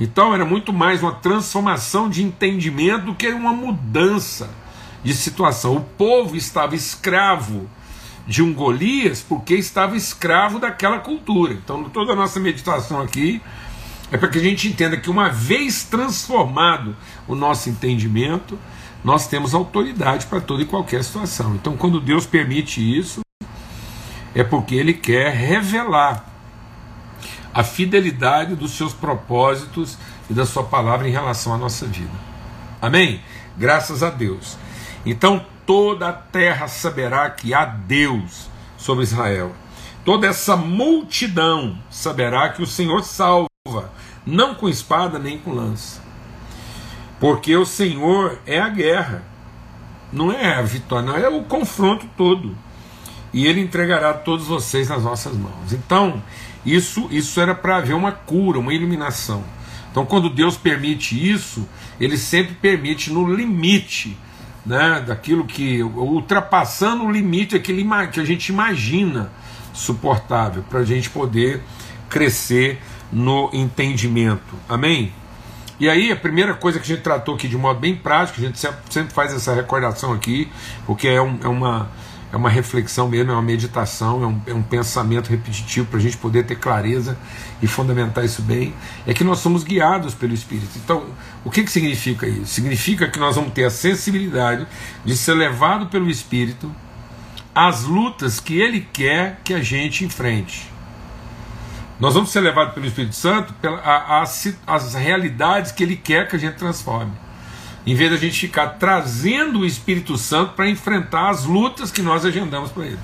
Então 0.00 0.32
era 0.32 0.44
muito 0.44 0.72
mais 0.72 1.02
uma 1.02 1.12
transformação 1.12 2.08
de 2.08 2.22
entendimento 2.22 3.06
do 3.06 3.14
que 3.14 3.28
uma 3.28 3.52
mudança 3.52 4.48
de 5.02 5.14
situação. 5.14 5.76
O 5.76 5.80
povo 5.80 6.36
estava 6.36 6.74
escravo 6.74 7.68
de 8.26 8.42
um 8.42 8.52
Golias 8.52 9.24
porque 9.26 9.54
estava 9.54 9.96
escravo 9.96 10.58
daquela 10.58 10.98
cultura. 10.98 11.52
Então 11.52 11.84
toda 11.84 12.12
a 12.12 12.16
nossa 12.16 12.38
meditação 12.38 13.00
aqui 13.00 13.40
é 14.12 14.16
para 14.16 14.28
que 14.28 14.38
a 14.38 14.42
gente 14.42 14.68
entenda 14.68 14.96
que 14.96 15.08
uma 15.08 15.28
vez 15.28 15.84
transformado 15.84 16.96
o 17.28 17.34
nosso 17.34 17.70
entendimento, 17.70 18.58
nós 19.04 19.28
temos 19.28 19.54
autoridade 19.54 20.26
para 20.26 20.40
toda 20.40 20.62
e 20.62 20.66
qualquer 20.66 21.04
situação. 21.04 21.54
Então, 21.54 21.76
quando 21.76 22.00
Deus 22.00 22.26
permite 22.26 22.80
isso, 22.80 23.20
é 24.34 24.42
porque 24.42 24.74
Ele 24.74 24.92
quer 24.92 25.32
revelar 25.32 26.26
a 27.54 27.62
fidelidade 27.64 28.54
dos 28.54 28.72
seus 28.72 28.92
propósitos 28.92 29.96
e 30.28 30.34
da 30.34 30.44
Sua 30.44 30.64
palavra 30.64 31.08
em 31.08 31.12
relação 31.12 31.54
à 31.54 31.58
nossa 31.58 31.86
vida. 31.86 32.10
Amém? 32.82 33.20
Graças 33.56 34.02
a 34.02 34.10
Deus. 34.10 34.56
Então, 35.04 35.44
toda 35.66 36.08
a 36.08 36.12
terra 36.12 36.68
saberá 36.68 37.28
que 37.30 37.54
há 37.54 37.64
Deus 37.64 38.48
sobre 38.76 39.04
Israel. 39.04 39.52
Toda 40.04 40.26
essa 40.26 40.56
multidão 40.56 41.78
saberá 41.90 42.48
que 42.48 42.62
o 42.62 42.66
Senhor 42.66 43.02
salva 43.04 43.48
não 44.26 44.54
com 44.54 44.68
espada 44.68 45.18
nem 45.18 45.38
com 45.38 45.52
lança. 45.52 46.00
Porque 47.18 47.54
o 47.56 47.66
Senhor 47.66 48.38
é 48.46 48.58
a 48.58 48.68
guerra, 48.68 49.22
não 50.12 50.32
é 50.32 50.54
a 50.54 50.62
vitória, 50.62 51.06
não 51.06 51.16
é 51.16 51.28
o 51.28 51.44
confronto 51.44 52.06
todo. 52.16 52.56
E 53.32 53.46
ele 53.46 53.60
entregará 53.60 54.14
todos 54.14 54.46
vocês 54.46 54.88
nas 54.88 55.04
nossas 55.04 55.36
mãos. 55.36 55.72
Então, 55.72 56.22
isso, 56.64 57.08
isso 57.10 57.40
era 57.40 57.54
para 57.54 57.76
haver 57.76 57.94
uma 57.94 58.12
cura, 58.12 58.58
uma 58.58 58.74
iluminação. 58.74 59.44
Então, 59.90 60.06
quando 60.06 60.30
Deus 60.30 60.56
permite 60.56 61.30
isso, 61.30 61.68
Ele 61.98 62.16
sempre 62.16 62.54
permite 62.54 63.12
no 63.12 63.32
limite 63.32 64.16
né, 64.64 65.02
daquilo 65.06 65.44
que, 65.44 65.82
ultrapassando 65.82 67.04
o 67.04 67.10
limite 67.10 67.56
aquele 67.56 67.86
que 68.08 68.20
a 68.20 68.24
gente 68.24 68.48
imagina 68.48 69.30
suportável, 69.72 70.62
para 70.68 70.80
a 70.80 70.84
gente 70.84 71.08
poder 71.10 71.62
crescer 72.08 72.80
no 73.12 73.50
entendimento. 73.52 74.54
Amém? 74.68 75.12
E 75.78 75.88
aí, 75.88 76.12
a 76.12 76.16
primeira 76.16 76.52
coisa 76.52 76.78
que 76.78 76.84
a 76.84 76.94
gente 76.94 77.02
tratou 77.02 77.34
aqui 77.34 77.48
de 77.48 77.56
modo 77.56 77.80
bem 77.80 77.96
prático, 77.96 78.38
a 78.38 78.44
gente 78.44 78.58
sempre 78.58 79.14
faz 79.14 79.32
essa 79.32 79.54
recordação 79.54 80.12
aqui, 80.12 80.50
porque 80.84 81.08
é, 81.08 81.22
um, 81.22 81.38
é 81.42 81.48
uma 81.48 81.88
é 82.32 82.36
uma 82.36 82.48
reflexão 82.48 83.08
mesmo, 83.08 83.32
é 83.32 83.34
uma 83.34 83.42
meditação, 83.42 84.22
é 84.22 84.26
um, 84.26 84.42
é 84.46 84.54
um 84.54 84.62
pensamento 84.62 85.28
repetitivo 85.28 85.86
para 85.86 85.98
a 85.98 86.02
gente 86.02 86.16
poder 86.16 86.46
ter 86.46 86.56
clareza 86.56 87.18
e 87.60 87.66
fundamentar 87.66 88.24
isso 88.24 88.40
bem. 88.42 88.72
É 89.06 89.12
que 89.12 89.24
nós 89.24 89.40
somos 89.40 89.64
guiados 89.64 90.14
pelo 90.14 90.32
Espírito. 90.32 90.70
Então, 90.76 91.06
o 91.44 91.50
que, 91.50 91.64
que 91.64 91.70
significa 91.70 92.26
isso? 92.26 92.46
Significa 92.46 93.08
que 93.08 93.18
nós 93.18 93.34
vamos 93.34 93.52
ter 93.52 93.64
a 93.64 93.70
sensibilidade 93.70 94.66
de 95.04 95.16
ser 95.16 95.34
levado 95.34 95.86
pelo 95.86 96.08
Espírito 96.08 96.72
às 97.52 97.82
lutas 97.82 98.38
que 98.38 98.60
Ele 98.60 98.86
quer 98.92 99.40
que 99.42 99.52
a 99.52 99.62
gente 99.62 100.04
enfrente. 100.04 100.70
Nós 101.98 102.14
vamos 102.14 102.30
ser 102.30 102.40
levados 102.40 102.74
pelo 102.74 102.86
Espírito 102.86 103.14
Santo 103.14 103.52
às 104.66 104.94
realidades 104.94 105.72
que 105.72 105.82
Ele 105.82 105.96
quer 105.96 106.28
que 106.28 106.36
a 106.36 106.38
gente 106.38 106.54
transforme 106.54 107.12
em 107.86 107.94
vez 107.94 108.10
da 108.10 108.16
gente 108.16 108.38
ficar 108.38 108.70
trazendo 108.78 109.60
o 109.60 109.66
Espírito 109.66 110.16
Santo 110.18 110.52
para 110.52 110.68
enfrentar 110.68 111.30
as 111.30 111.44
lutas 111.44 111.90
que 111.90 112.02
nós 112.02 112.24
agendamos 112.24 112.70
para 112.70 112.86
ele. 112.86 112.98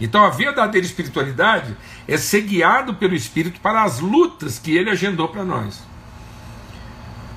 Então 0.00 0.24
a 0.24 0.30
verdadeira 0.30 0.86
espiritualidade 0.86 1.76
é 2.08 2.16
ser 2.16 2.42
guiado 2.42 2.94
pelo 2.94 3.14
Espírito 3.14 3.60
para 3.60 3.82
as 3.82 4.00
lutas 4.00 4.58
que 4.58 4.76
ele 4.76 4.90
agendou 4.90 5.28
para 5.28 5.44
nós. 5.44 5.82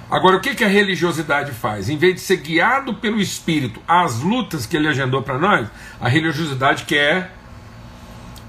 Agora, 0.09 0.37
o 0.37 0.39
que, 0.39 0.55
que 0.55 0.63
a 0.63 0.69
religiosidade 0.69 1.51
faz? 1.51 1.89
Em 1.89 1.97
vez 1.97 2.15
de 2.15 2.21
ser 2.21 2.37
guiado 2.37 2.93
pelo 2.93 3.19
Espírito 3.19 3.81
às 3.85 4.21
lutas 4.21 4.65
que 4.65 4.77
ele 4.77 4.87
agendou 4.87 5.21
para 5.21 5.37
nós, 5.37 5.67
a 5.99 6.07
religiosidade 6.07 6.85
quer 6.85 7.33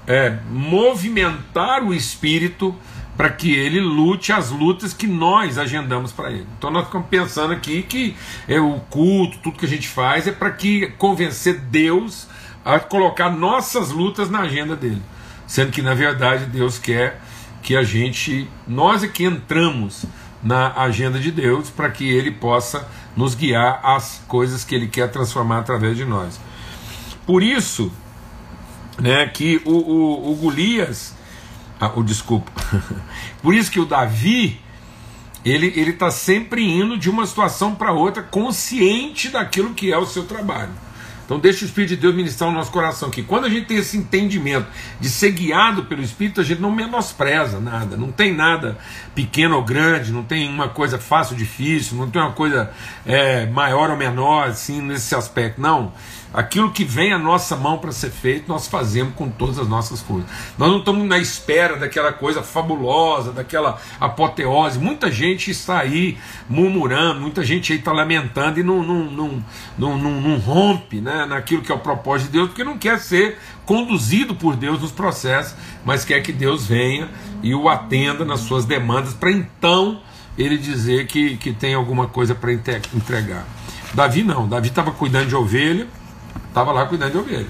é, 0.07 0.37
movimentar 0.49 1.83
o 1.83 1.93
Espírito 1.93 2.73
para 3.19 3.31
que 3.31 3.53
ele 3.53 3.81
lute 3.81 4.31
as 4.31 4.49
lutas 4.49 4.93
que 4.93 5.05
nós 5.05 5.57
agendamos 5.57 6.09
para 6.09 6.31
ele. 6.31 6.47
Então 6.57 6.71
nós 6.71 6.85
ficamos 6.85 7.09
pensando 7.09 7.51
aqui 7.51 7.83
que 7.83 8.15
é 8.47 8.61
o 8.61 8.79
culto, 8.89 9.39
tudo 9.39 9.57
que 9.57 9.65
a 9.65 9.67
gente 9.67 9.89
faz 9.89 10.25
é 10.25 10.31
para 10.31 10.49
que 10.51 10.87
convencer 10.97 11.59
Deus 11.59 12.29
a 12.63 12.79
colocar 12.79 13.29
nossas 13.29 13.89
lutas 13.89 14.29
na 14.29 14.39
agenda 14.39 14.73
dele, 14.73 15.01
sendo 15.45 15.69
que 15.69 15.81
na 15.81 15.93
verdade 15.93 16.45
Deus 16.45 16.79
quer 16.79 17.19
que 17.61 17.75
a 17.75 17.83
gente, 17.83 18.47
nós 18.65 19.03
é 19.03 19.09
que 19.09 19.25
entramos 19.25 20.05
na 20.41 20.71
agenda 20.81 21.19
de 21.19 21.29
Deus 21.29 21.69
para 21.69 21.89
que 21.91 22.09
ele 22.09 22.31
possa 22.31 22.87
nos 23.17 23.35
guiar 23.35 23.81
às 23.83 24.23
coisas 24.29 24.63
que 24.63 24.73
ele 24.73 24.87
quer 24.87 25.11
transformar 25.11 25.59
através 25.59 25.97
de 25.97 26.05
nós. 26.05 26.39
Por 27.25 27.43
isso, 27.43 27.91
né, 28.97 29.27
que 29.27 29.61
o, 29.65 29.73
o, 29.73 30.31
o 30.31 30.35
Golias 30.35 31.18
ah, 31.79 31.91
o 31.95 32.03
desculpa. 32.03 32.51
Por 33.41 33.53
isso 33.53 33.71
que 33.71 33.79
o 33.79 33.85
Davi 33.85 34.59
ele 35.45 35.67
ele 35.75 35.91
está 35.91 36.11
sempre 36.11 36.63
indo 36.63 36.97
de 36.97 37.09
uma 37.09 37.25
situação 37.25 37.73
para 37.73 37.93
outra, 37.93 38.21
consciente 38.21 39.29
daquilo 39.29 39.73
que 39.73 39.91
é 39.91 39.97
o 39.97 40.05
seu 40.05 40.25
trabalho. 40.25 40.71
Então 41.29 41.37
deixa 41.37 41.63
o 41.63 41.67
Espírito 41.67 41.89
de 41.91 41.97
Deus 41.97 42.15
ministrar 42.15 42.49
o 42.49 42.51
nosso 42.51 42.71
coração 42.71 43.11
que 43.11 43.21
quando 43.21 43.45
a 43.45 43.49
gente 43.49 43.67
tem 43.67 43.77
esse 43.77 43.95
entendimento 43.95 44.65
de 44.99 45.07
ser 45.07 45.29
guiado 45.29 45.83
pelo 45.83 46.01
Espírito, 46.01 46.41
a 46.41 46.43
gente 46.43 46.59
não 46.59 46.71
menospreza 46.71 47.59
nada, 47.59 47.95
não 47.95 48.11
tem 48.11 48.33
nada 48.33 48.79
pequeno 49.13 49.55
ou 49.55 49.63
grande, 49.63 50.11
não 50.11 50.23
tem 50.23 50.49
uma 50.49 50.69
coisa 50.69 50.97
fácil 50.97 51.33
ou 51.33 51.37
difícil, 51.37 51.95
não 51.99 52.09
tem 52.09 52.19
uma 52.19 52.31
coisa 52.31 52.71
é, 53.05 53.45
maior 53.45 53.91
ou 53.91 53.95
menor, 53.95 54.47
assim, 54.47 54.81
nesse 54.81 55.13
aspecto. 55.13 55.61
Não. 55.61 55.93
Aquilo 56.31 56.71
que 56.71 56.83
vem 56.83 57.11
à 57.11 57.17
nossa 57.17 57.55
mão 57.55 57.79
para 57.79 57.91
ser 57.91 58.11
feito, 58.11 58.47
nós 58.47 58.67
fazemos 58.67 59.15
com 59.15 59.29
todas 59.29 59.57
as 59.57 59.67
nossas 59.67 59.99
forças. 59.99 60.29
Nós 60.59 60.69
não 60.69 60.77
estamos 60.77 61.07
na 61.07 61.17
espera 61.17 61.75
daquela 61.75 62.13
coisa 62.13 62.43
fabulosa, 62.43 63.31
daquela 63.31 63.81
apoteose. 63.99 64.77
Muita 64.77 65.11
gente 65.11 65.49
está 65.49 65.79
aí 65.79 66.19
murmurando, 66.47 67.19
muita 67.19 67.43
gente 67.43 67.73
aí 67.73 67.79
está 67.79 67.91
lamentando 67.91 68.59
e 68.59 68.63
não, 68.63 68.83
não, 68.83 69.05
não, 69.05 69.43
não, 69.75 69.97
não, 69.97 70.21
não 70.21 70.37
rompe 70.37 71.01
né, 71.01 71.18
naquilo 71.25 71.61
que 71.61 71.71
é 71.71 71.75
o 71.75 71.79
propósito 71.79 72.27
de 72.27 72.33
Deus, 72.33 72.47
porque 72.49 72.63
não 72.63 72.77
quer 72.77 72.99
ser 72.99 73.37
conduzido 73.65 74.35
por 74.35 74.55
Deus 74.55 74.81
nos 74.81 74.91
processos, 74.91 75.55
mas 75.85 76.03
quer 76.03 76.21
que 76.21 76.31
Deus 76.31 76.67
venha 76.67 77.09
e 77.41 77.53
o 77.53 77.69
atenda 77.69 78.25
nas 78.25 78.41
suas 78.41 78.65
demandas, 78.65 79.13
para 79.13 79.31
então 79.31 80.01
ele 80.37 80.57
dizer 80.57 81.07
que, 81.07 81.37
que 81.37 81.51
tem 81.51 81.73
alguma 81.73 82.07
coisa 82.07 82.33
para 82.33 82.51
entregar. 82.51 83.45
Davi 83.93 84.23
não, 84.23 84.47
Davi 84.47 84.69
estava 84.69 84.91
cuidando 84.91 85.27
de 85.27 85.35
ovelha 85.35 85.87
Estava 86.49 86.71
lá 86.71 86.85
cuidando 86.85 87.11
de 87.11 87.17
ovelha. 87.17 87.47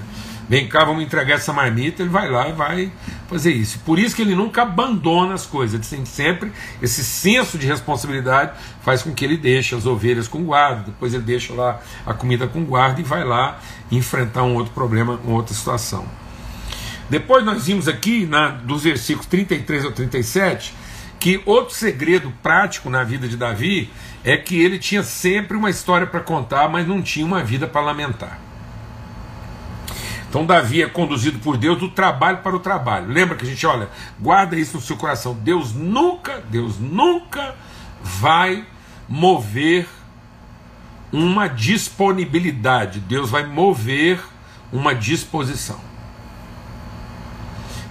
Vem 0.48 0.68
cá, 0.68 0.84
vamos 0.84 1.02
entregar 1.02 1.36
essa 1.36 1.52
marmita. 1.52 2.02
Ele 2.02 2.10
vai 2.10 2.28
lá 2.30 2.48
e 2.48 2.52
vai 2.52 2.92
fazer 3.30 3.52
isso. 3.52 3.78
Por 3.80 3.98
isso 3.98 4.16
que 4.16 4.22
ele 4.22 4.34
nunca 4.34 4.62
abandona 4.62 5.34
as 5.34 5.46
coisas. 5.46 5.92
Ele 5.92 6.04
sempre 6.04 6.52
esse 6.82 7.04
senso 7.04 7.56
de 7.56 7.66
responsabilidade, 7.66 8.52
faz 8.82 9.02
com 9.02 9.14
que 9.14 9.24
ele 9.24 9.36
deixe 9.36 9.74
as 9.74 9.86
ovelhas 9.86 10.26
com 10.26 10.42
guarda. 10.42 10.82
Depois 10.86 11.14
ele 11.14 11.22
deixa 11.22 11.54
lá 11.54 11.80
a 12.04 12.12
comida 12.12 12.48
com 12.48 12.64
guarda 12.64 13.00
e 13.00 13.04
vai 13.04 13.24
lá 13.24 13.60
enfrentar 13.90 14.42
um 14.42 14.54
outro 14.54 14.72
problema, 14.72 15.20
uma 15.24 15.36
outra 15.36 15.54
situação. 15.54 16.04
Depois 17.08 17.44
nós 17.44 17.66
vimos 17.66 17.88
aqui, 17.88 18.26
na, 18.26 18.48
dos 18.48 18.82
versículos 18.82 19.26
33 19.26 19.84
ao 19.84 19.92
37, 19.92 20.74
que 21.18 21.40
outro 21.44 21.74
segredo 21.74 22.32
prático 22.42 22.90
na 22.90 23.04
vida 23.04 23.28
de 23.28 23.36
Davi 23.36 23.90
é 24.24 24.36
que 24.36 24.60
ele 24.60 24.78
tinha 24.78 25.02
sempre 25.02 25.56
uma 25.56 25.70
história 25.70 26.06
para 26.06 26.20
contar, 26.20 26.68
mas 26.68 26.86
não 26.86 27.00
tinha 27.00 27.24
uma 27.24 27.42
vida 27.42 27.66
para 27.66 27.80
lamentar. 27.80 28.49
Então 30.30 30.46
Davi 30.46 30.80
é 30.80 30.88
conduzido 30.88 31.40
por 31.40 31.56
Deus 31.56 31.76
do 31.76 31.88
trabalho 31.88 32.38
para 32.38 32.54
o 32.54 32.60
trabalho. 32.60 33.08
Lembra 33.08 33.36
que 33.36 33.44
a 33.44 33.48
gente 33.48 33.66
olha, 33.66 33.90
guarda 34.20 34.56
isso 34.56 34.76
no 34.76 34.80
seu 34.80 34.96
coração. 34.96 35.34
Deus 35.34 35.74
nunca, 35.74 36.40
Deus 36.48 36.78
nunca 36.78 37.56
vai 38.00 38.64
mover 39.08 39.88
uma 41.12 41.48
disponibilidade. 41.48 43.00
Deus 43.00 43.28
vai 43.28 43.44
mover 43.44 44.22
uma 44.72 44.94
disposição. 44.94 45.80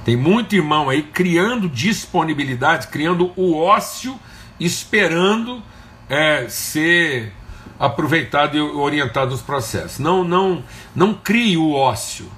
Tem 0.05 0.15
muito 0.15 0.55
irmão 0.55 0.89
aí 0.89 1.03
criando 1.03 1.67
disponibilidade, 1.67 2.87
criando 2.87 3.33
o 3.35 3.53
ócio, 3.53 4.17
esperando 4.57 5.61
é, 6.07 6.47
ser 6.47 7.33
aproveitado 7.79 8.57
e 8.57 8.61
orientado 8.61 9.31
nos 9.31 9.41
processos. 9.41 9.99
Não, 9.99 10.23
não, 10.23 10.63
não 10.93 11.13
crie 11.13 11.57
o 11.57 11.71
ócio. 11.71 12.29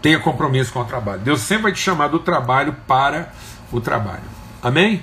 Tenha 0.00 0.20
compromisso 0.20 0.72
com 0.72 0.80
o 0.80 0.84
trabalho. 0.84 1.20
Deus 1.20 1.40
sempre 1.40 1.64
vai 1.64 1.72
te 1.72 1.80
chamar 1.80 2.08
do 2.08 2.20
trabalho 2.20 2.76
para 2.86 3.32
o 3.72 3.80
trabalho. 3.80 4.22
Amém? 4.62 5.02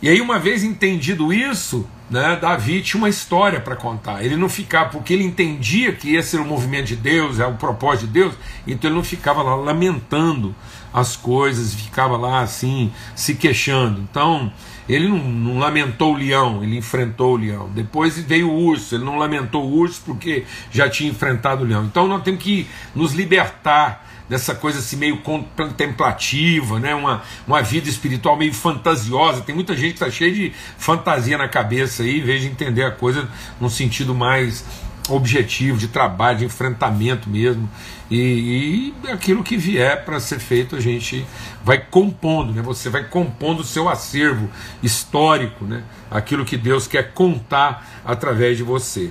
E 0.00 0.08
aí, 0.08 0.20
uma 0.20 0.38
vez 0.38 0.64
entendido 0.64 1.32
isso, 1.32 1.86
né, 2.10 2.38
Davi 2.40 2.82
tinha 2.82 2.98
uma 2.98 3.08
história 3.08 3.60
para 3.60 3.76
contar. 3.76 4.22
Ele 4.22 4.36
não 4.36 4.48
ficava, 4.48 4.90
porque 4.90 5.12
ele 5.12 5.24
entendia 5.24 5.92
que 5.92 6.14
esse 6.14 6.36
era 6.36 6.44
o 6.44 6.48
movimento 6.48 6.86
de 6.86 6.96
Deus, 6.96 7.40
é 7.40 7.46
o 7.46 7.54
propósito 7.54 8.06
de 8.06 8.12
Deus, 8.12 8.34
então 8.66 8.88
ele 8.88 8.96
não 8.96 9.04
ficava 9.04 9.42
lá 9.42 9.54
lamentando 9.54 10.54
as 10.92 11.16
coisas, 11.16 11.74
ficava 11.74 12.16
lá 12.16 12.40
assim, 12.40 12.92
se 13.14 13.34
queixando. 13.34 14.00
Então, 14.00 14.52
ele 14.88 15.08
não, 15.08 15.18
não, 15.18 15.58
lamentou 15.58 16.14
o 16.14 16.16
leão, 16.16 16.62
ele 16.62 16.76
enfrentou 16.76 17.34
o 17.34 17.36
leão. 17.36 17.70
Depois 17.70 18.18
veio 18.18 18.50
o 18.50 18.54
urso, 18.54 18.94
ele 18.94 19.04
não 19.04 19.16
lamentou 19.16 19.64
o 19.64 19.72
urso 19.72 20.02
porque 20.04 20.44
já 20.70 20.88
tinha 20.88 21.10
enfrentado 21.10 21.64
o 21.64 21.66
leão. 21.66 21.84
Então 21.84 22.06
nós 22.06 22.22
temos 22.22 22.42
que 22.42 22.66
nos 22.94 23.12
libertar 23.12 24.06
dessa 24.28 24.54
coisa 24.54 24.78
assim 24.78 24.96
meio 24.96 25.18
contemplativa, 25.18 26.80
né? 26.80 26.94
uma, 26.94 27.22
uma 27.46 27.62
vida 27.62 27.88
espiritual 27.88 28.36
meio 28.36 28.52
fantasiosa. 28.52 29.42
Tem 29.42 29.54
muita 29.54 29.74
gente 29.74 29.94
que 29.94 30.02
está 30.02 30.10
cheia 30.10 30.32
de 30.32 30.52
fantasia 30.78 31.36
na 31.36 31.48
cabeça 31.48 32.02
aí, 32.02 32.20
em 32.20 32.22
vez 32.22 32.42
de 32.42 32.48
entender 32.48 32.84
a 32.84 32.90
coisa 32.90 33.28
num 33.60 33.68
sentido 33.68 34.14
mais 34.14 34.64
objetivo, 35.08 35.78
de 35.78 35.88
trabalho, 35.88 36.38
de 36.38 36.44
enfrentamento 36.44 37.28
mesmo. 37.28 37.68
E, 38.10 38.94
e 39.04 39.10
aquilo 39.10 39.42
que 39.42 39.56
vier 39.56 40.04
para 40.04 40.20
ser 40.20 40.38
feito, 40.38 40.76
a 40.76 40.80
gente 40.80 41.26
vai 41.62 41.78
compondo, 41.78 42.52
né? 42.52 42.62
Você 42.62 42.88
vai 42.88 43.04
compondo 43.04 43.60
o 43.60 43.64
seu 43.64 43.88
acervo 43.88 44.48
histórico, 44.82 45.64
né? 45.64 45.82
Aquilo 46.10 46.44
que 46.44 46.56
Deus 46.56 46.86
quer 46.86 47.12
contar 47.12 48.02
através 48.04 48.56
de 48.56 48.62
você. 48.62 49.10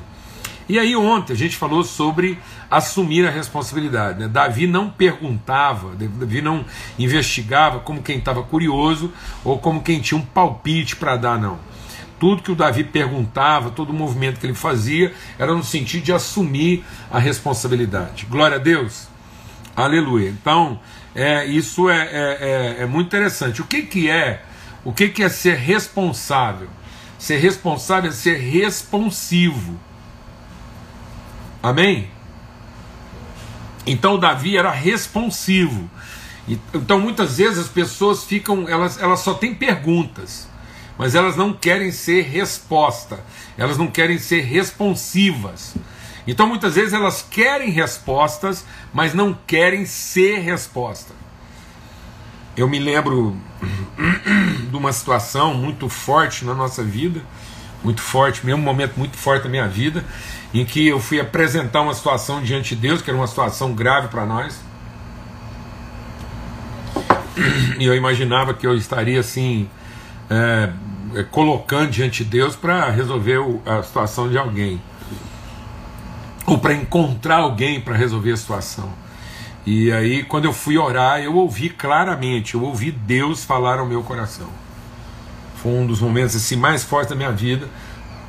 E 0.67 0.79
aí 0.79 0.95
ontem 0.95 1.33
a 1.33 1.35
gente 1.35 1.57
falou 1.57 1.83
sobre 1.83 2.39
assumir 2.71 3.27
a 3.27 3.29
responsabilidade. 3.29 4.19
Né? 4.19 4.27
Davi 4.27 4.65
não 4.65 4.89
perguntava, 4.89 5.93
Davi 5.95 6.41
não 6.41 6.63
investigava 6.97 7.79
como 7.79 8.01
quem 8.01 8.17
estava 8.17 8.41
curioso 8.43 9.11
ou 9.43 9.59
como 9.59 9.81
quem 9.81 9.99
tinha 9.99 10.17
um 10.17 10.23
palpite 10.23 10.95
para 10.95 11.17
dar, 11.17 11.37
não. 11.37 11.59
Tudo 12.23 12.41
que 12.41 12.53
o 12.53 12.55
Davi 12.55 12.85
perguntava, 12.85 13.69
todo 13.69 13.89
o 13.89 13.93
movimento 13.93 14.39
que 14.39 14.45
ele 14.45 14.53
fazia, 14.53 15.13
era 15.37 15.53
no 15.53 15.61
sentido 15.61 16.05
de 16.05 16.13
assumir 16.13 16.85
a 17.11 17.19
responsabilidade. 17.19 18.25
Glória 18.27 18.55
a 18.55 18.59
Deus. 18.61 19.09
Aleluia. 19.75 20.29
Então, 20.29 20.79
é, 21.13 21.45
isso 21.45 21.89
é, 21.89 21.97
é, 21.97 22.77
é, 22.79 22.83
é 22.83 22.85
muito 22.85 23.07
interessante. 23.07 23.61
O 23.61 23.65
que, 23.65 23.81
que 23.81 24.09
é 24.09 24.41
O 24.85 24.93
que, 24.93 25.09
que 25.09 25.21
é 25.21 25.27
ser 25.27 25.57
responsável? 25.57 26.69
Ser 27.19 27.39
responsável 27.39 28.09
é 28.09 28.13
ser 28.13 28.37
responsivo. 28.37 29.77
Amém? 31.61 32.09
Então 33.85 34.17
Davi 34.17 34.55
era 34.55 34.71
responsivo. 34.71 35.89
Então 36.73 37.01
muitas 37.01 37.35
vezes 37.35 37.59
as 37.59 37.67
pessoas 37.67 38.23
ficam, 38.23 38.65
elas, 38.69 38.97
elas 38.97 39.19
só 39.19 39.33
têm 39.33 39.53
perguntas, 39.53 40.52
mas 40.97 41.15
elas 41.15 41.35
não 41.35 41.53
querem 41.53 41.91
ser 41.91 42.21
resposta, 42.23 43.19
elas 43.57 43.77
não 43.77 43.87
querem 43.87 44.17
ser 44.17 44.41
responsivas. 44.41 45.75
Então 46.27 46.47
muitas 46.47 46.75
vezes 46.75 46.93
elas 46.93 47.25
querem 47.29 47.69
respostas, 47.69 48.65
mas 48.93 49.13
não 49.13 49.37
querem 49.45 49.85
ser 49.85 50.39
resposta. 50.39 51.13
Eu 52.55 52.67
me 52.69 52.79
lembro 52.79 53.35
de 54.69 54.75
uma 54.75 54.93
situação 54.93 55.53
muito 55.53 55.89
forte 55.89 56.45
na 56.45 56.53
nossa 56.53 56.83
vida, 56.83 57.21
muito 57.83 58.01
forte, 58.01 58.45
mesmo 58.45 58.61
um 58.61 58.65
momento 58.65 58.93
muito 58.95 59.17
forte 59.17 59.43
da 59.43 59.49
minha 59.49 59.67
vida, 59.67 60.05
em 60.53 60.63
que 60.63 60.87
eu 60.87 60.99
fui 60.99 61.19
apresentar 61.19 61.81
uma 61.81 61.93
situação 61.93 62.41
diante 62.41 62.75
de 62.75 62.81
Deus, 62.81 63.01
que 63.01 63.09
era 63.09 63.17
uma 63.17 63.27
situação 63.27 63.73
grave 63.73 64.07
para 64.07 64.25
nós. 64.25 64.59
E 67.79 67.85
eu 67.85 67.95
imaginava 67.95 68.53
que 68.53 68.65
eu 68.65 68.77
estaria 68.77 69.19
assim, 69.19 69.67
é, 70.29 70.69
é 71.15 71.23
colocando 71.23 71.91
diante 71.91 72.23
de 72.23 72.29
Deus 72.29 72.55
para 72.55 72.89
resolver 72.89 73.39
a 73.65 73.83
situação 73.83 74.29
de 74.29 74.37
alguém, 74.37 74.81
ou 76.45 76.57
para 76.57 76.73
encontrar 76.73 77.37
alguém 77.37 77.79
para 77.79 77.95
resolver 77.95 78.31
a 78.31 78.37
situação. 78.37 79.03
E 79.65 79.91
aí, 79.93 80.23
quando 80.23 80.45
eu 80.45 80.53
fui 80.53 80.77
orar, 80.77 81.21
eu 81.21 81.35
ouvi 81.35 81.69
claramente, 81.69 82.55
eu 82.55 82.63
ouvi 82.63 82.91
Deus 82.91 83.45
falar 83.45 83.79
ao 83.79 83.85
meu 83.85 84.03
coração. 84.03 84.49
Foi 85.55 85.71
um 85.71 85.87
dos 85.87 86.01
momentos 86.01 86.35
assim, 86.35 86.57
mais 86.57 86.83
fortes 86.83 87.09
da 87.09 87.15
minha 87.15 87.31
vida, 87.31 87.69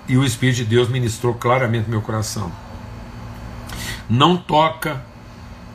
e 0.07 0.17
o 0.17 0.25
Espírito 0.25 0.59
de 0.59 0.65
Deus 0.65 0.89
ministrou 0.89 1.35
claramente 1.35 1.91
meu 1.91 2.01
coração. 2.01 2.53
Não 4.09 4.37
toca 4.37 5.03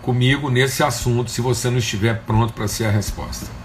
comigo 0.01 0.49
nesse 0.49 0.81
assunto 0.81 1.29
se 1.29 1.41
você 1.41 1.69
não 1.69 1.79
estiver 1.79 2.21
pronto 2.21 2.53
para 2.53 2.67
ser 2.67 2.85
a 2.85 2.91
resposta. 2.91 3.58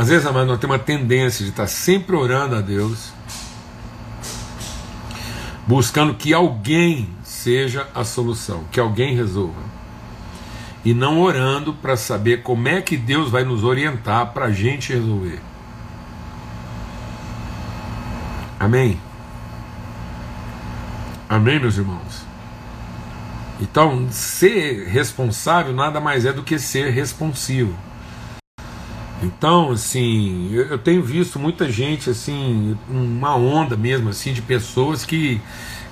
Às 0.00 0.08
vezes, 0.08 0.26
amado, 0.26 0.46
nós 0.46 0.58
temos 0.58 0.76
uma 0.76 0.82
tendência 0.82 1.44
de 1.44 1.50
estar 1.50 1.66
sempre 1.66 2.16
orando 2.16 2.56
a 2.56 2.62
Deus, 2.62 3.12
buscando 5.66 6.14
que 6.14 6.32
alguém 6.32 7.10
seja 7.22 7.86
a 7.94 8.02
solução, 8.02 8.64
que 8.72 8.80
alguém 8.80 9.14
resolva. 9.14 9.60
E 10.82 10.94
não 10.94 11.20
orando 11.20 11.74
para 11.74 11.98
saber 11.98 12.42
como 12.42 12.66
é 12.66 12.80
que 12.80 12.96
Deus 12.96 13.30
vai 13.30 13.44
nos 13.44 13.62
orientar 13.62 14.32
para 14.32 14.46
a 14.46 14.50
gente 14.50 14.90
resolver. 14.90 15.38
Amém? 18.58 18.98
Amém, 21.28 21.60
meus 21.60 21.76
irmãos? 21.76 22.24
Então, 23.60 24.08
ser 24.10 24.88
responsável 24.88 25.74
nada 25.74 26.00
mais 26.00 26.24
é 26.24 26.32
do 26.32 26.42
que 26.42 26.58
ser 26.58 26.88
responsivo. 26.88 27.89
Então, 29.22 29.70
assim, 29.70 30.50
eu, 30.52 30.66
eu, 30.66 30.78
tenho 30.78 31.02
visto 31.02 31.38
muita 31.38 31.70
gente, 31.70 32.08
assim, 32.08 32.76
uma 32.88 33.36
onda 33.36 33.76
mesmo, 33.76 34.08
assim, 34.08 34.32
de 34.32 34.40
pessoas 34.40 35.04
que 35.04 35.40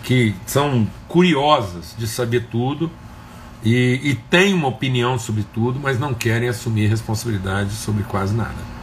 que 0.02 0.34
são 0.46 0.88
curiosas 1.06 1.94
de 1.98 2.06
saber 2.06 2.46
tudo 2.50 2.90
e, 3.62 4.00
e 4.02 4.14
têm 4.14 4.54
uma 4.54 4.68
opinião 4.68 5.18
sobre 5.18 5.44
tudo, 5.52 5.78
mas 5.78 5.98
não 5.98 6.14
querem 6.14 6.48
assumir 6.48 6.86
responsabilidade 6.86 7.72
sobre 7.72 8.04
quase 8.04 8.34
nada. 8.34 8.78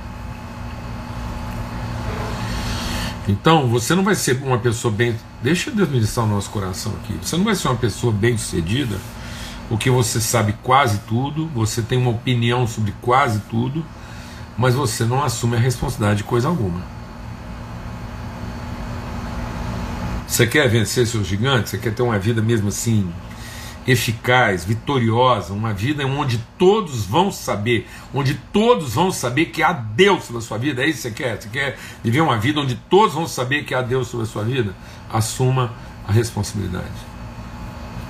Então, 3.28 3.68
você 3.68 3.96
não 3.96 4.04
vai 4.04 4.14
ser 4.14 4.40
uma 4.44 4.60
pessoa 4.60 4.94
bem. 4.94 5.16
Deixa 5.42 5.72
Deus 5.72 5.90
ministrar 5.90 6.28
o 6.28 6.30
nosso 6.30 6.52
coração 6.52 6.94
aqui. 7.02 7.18
Você 7.24 7.36
não 7.36 7.44
vai 7.44 7.56
ser 7.56 7.70
uma 7.70 7.78
pessoa 7.78 8.14
bem 8.14 8.38
sucedida, 8.38 8.98
porque 9.68 9.90
você 9.90 10.22
sabe 10.22 10.54
quase 10.62 11.00
tudo, 11.08 11.48
você 11.48 11.82
tem 11.82 11.98
uma 11.98 12.12
opinião 12.12 12.68
sobre 12.68 12.94
quase 13.02 13.40
tudo, 13.50 13.84
mas 14.58 14.76
você 14.76 15.04
não 15.04 15.24
assume 15.24 15.56
a 15.56 15.60
responsabilidade 15.60 16.18
de 16.18 16.24
coisa 16.24 16.48
alguma. 16.48 16.82
Você 20.28 20.48
quer 20.48 20.68
vencer 20.68 21.08
seus 21.08 21.28
gigantes? 21.28 21.72
Você 21.72 21.78
quer 21.78 21.94
ter 21.94 22.02
uma 22.02 22.20
vida 22.20 22.42
mesmo 22.42 22.70
assim 22.70 23.12
eficaz, 23.88 24.66
vitoriosa, 24.66 25.54
uma 25.54 25.72
vida 25.72 26.06
onde 26.06 26.40
todos 26.58 27.06
vão 27.06 27.32
saber, 27.32 27.88
onde 28.14 28.34
todos 28.52 28.96
vão 28.96 29.12
saber 29.12 29.46
que 29.46 29.62
há 29.62 29.72
Deus 29.72 30.24
sobre 30.24 30.42
sua 30.42 30.58
vida. 30.58 30.84
É 30.84 30.88
isso 30.88 31.04
que 31.04 31.10
você 31.10 31.12
quer? 31.12 31.42
Você 31.42 31.50
quer 31.50 31.78
viver 32.04 32.22
uma 32.22 32.38
vida 32.38 32.60
onde 32.60 32.76
todos 32.90 33.14
vão 33.14 33.28
saber 33.28 33.64
que 33.64 33.76
há 33.76 33.82
Deus 33.82 34.08
sobre 34.08 34.26
a 34.26 34.30
sua 34.30 34.44
vida? 34.44 34.74
Assuma 35.12 35.74
a 36.08 36.12
responsabilidade. 36.12 36.86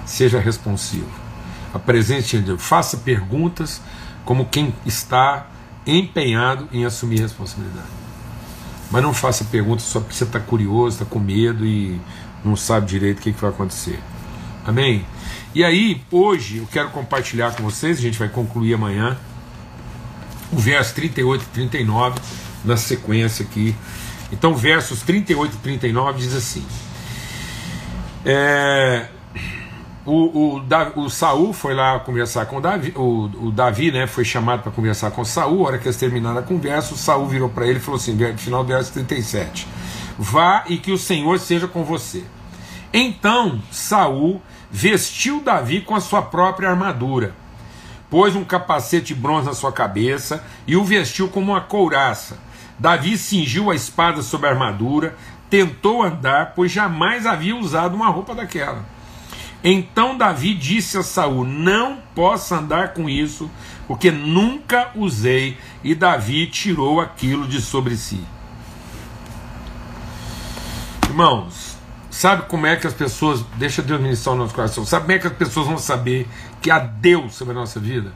Seja 0.06 0.40
responsivo. 0.40 1.10
Apresente 1.74 2.38
a. 2.38 2.58
Faça 2.58 2.98
perguntas 2.98 3.82
como 4.24 4.46
quem 4.46 4.74
está 4.86 5.48
empenhado 5.86 6.68
em 6.72 6.86
assumir 6.86 7.20
responsabilidade. 7.20 7.88
Mas 8.92 9.04
não 9.04 9.14
faça 9.14 9.44
perguntas 9.46 9.86
só 9.86 10.00
porque 10.00 10.16
você 10.16 10.24
está 10.24 10.40
curioso, 10.40 10.96
está 10.96 11.06
com 11.06 11.20
medo 11.20 11.66
e 11.66 12.00
não 12.44 12.56
sabe 12.56 12.88
direito 12.88 13.20
o 13.20 13.22
que, 13.22 13.34
que 13.34 13.42
vai 13.42 13.50
acontecer. 13.50 14.00
Amém? 14.66 15.06
E 15.54 15.64
aí, 15.64 16.02
hoje, 16.12 16.58
eu 16.58 16.68
quero 16.72 16.90
compartilhar 16.90 17.56
com 17.56 17.64
vocês, 17.64 17.98
a 17.98 18.02
gente 18.02 18.20
vai 18.20 18.30
concluir 18.30 18.74
amanhã, 18.74 19.18
o 20.52 20.58
verso 20.58 20.94
38 20.96 21.42
e 21.42 21.46
39, 21.48 22.20
na 22.64 22.78
sequência 22.78 23.46
aqui. 23.46 23.76
Então, 24.32 24.56
versos 24.56 25.02
38 25.02 25.54
e 25.54 25.58
39 25.58 26.20
diz 26.20 26.36
assim: 26.36 26.66
é, 28.26 29.08
o, 30.06 30.60
o, 30.60 31.02
o 31.04 31.10
Saul 31.10 31.52
foi 31.52 31.74
lá 31.74 32.00
conversar 32.00 32.46
com 32.46 32.58
o 32.58 32.62
Davi, 32.62 32.94
o, 32.96 33.24
o 33.48 33.52
Davi 33.52 33.92
né, 33.92 34.06
foi 34.06 34.24
chamado 34.24 34.62
para 34.62 34.72
conversar 34.72 35.10
com 35.10 35.26
Saul. 35.26 35.64
A 35.66 35.70
hora 35.70 35.78
que 35.80 35.88
eles 35.88 35.98
terminaram 35.98 36.38
a 36.38 36.44
conversa, 36.44 36.94
o 36.94 36.98
Saul 36.98 37.26
virou 37.26 37.50
para 37.50 37.66
ele 37.66 37.80
e 37.80 37.82
falou 37.82 38.00
assim: 38.00 38.16
final 38.38 38.64
do 38.64 38.68
verso 38.68 38.94
37. 38.94 39.68
Vá 40.18 40.64
e 40.68 40.78
que 40.78 40.92
o 40.92 40.98
Senhor 40.98 41.40
seja 41.40 41.68
com 41.68 41.84
você. 41.84 42.24
Então 42.94 43.60
Saul 43.72 44.42
vestiu 44.70 45.42
Davi 45.42 45.82
com 45.82 45.96
a 45.96 46.00
sua 46.00 46.22
própria 46.22 46.70
armadura, 46.70 47.34
pôs 48.10 48.36
um 48.36 48.44
capacete 48.44 49.08
de 49.08 49.16
bronze 49.16 49.48
na 49.48 49.54
sua 49.54 49.72
cabeça 49.72 50.44
e 50.68 50.76
o 50.76 50.84
vestiu 50.84 51.28
como 51.30 51.52
uma 51.54 51.62
couraça. 51.62 52.38
Davi 52.78 53.18
cingiu 53.18 53.72
a 53.72 53.76
espada 53.76 54.22
sobre 54.22 54.48
a 54.48 54.52
armadura, 54.52 55.16
tentou 55.50 56.04
andar, 56.04 56.54
pois 56.56 56.72
jamais 56.72 57.26
havia 57.26 57.56
usado 57.56 57.96
uma 57.96 58.10
roupa 58.10 58.36
daquela. 58.36 58.95
Então 59.68 60.16
Davi 60.16 60.54
disse 60.54 60.96
a 60.96 61.02
Saul: 61.02 61.44
Não 61.44 61.98
posso 62.14 62.54
andar 62.54 62.94
com 62.94 63.10
isso, 63.10 63.50
porque 63.88 64.12
nunca 64.12 64.92
usei. 64.94 65.58
E 65.84 65.96
Davi 65.96 66.46
tirou 66.46 67.02
aquilo 67.02 67.48
de 67.48 67.60
sobre 67.60 67.98
si. 67.98 68.24
Irmãos, 71.10 71.78
sabe 72.12 72.44
como 72.44 72.68
é 72.68 72.76
que 72.76 72.86
as 72.86 72.94
pessoas. 72.94 73.44
Deixa 73.56 73.82
Deus 73.82 74.00
ministrar 74.00 74.36
o 74.36 74.38
nosso 74.38 74.54
coração. 74.54 74.86
Sabe 74.86 75.06
como 75.06 75.18
é 75.18 75.20
que 75.20 75.28
as 75.28 75.34
pessoas 75.34 75.66
vão 75.66 75.80
saber 75.80 76.28
que 76.62 76.70
há 76.70 76.78
Deus 76.78 77.34
sobre 77.34 77.54
a 77.54 77.60
nossa 77.60 77.80
vida? 77.80 78.14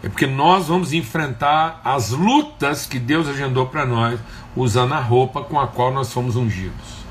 É 0.00 0.08
porque 0.08 0.28
nós 0.28 0.68
vamos 0.68 0.92
enfrentar 0.92 1.80
as 1.84 2.10
lutas 2.10 2.86
que 2.86 3.00
Deus 3.00 3.26
agendou 3.26 3.66
para 3.66 3.84
nós, 3.84 4.20
usando 4.54 4.92
a 4.92 5.00
roupa 5.00 5.42
com 5.42 5.58
a 5.58 5.66
qual 5.66 5.92
nós 5.92 6.12
fomos 6.12 6.36
ungidos. 6.36 7.03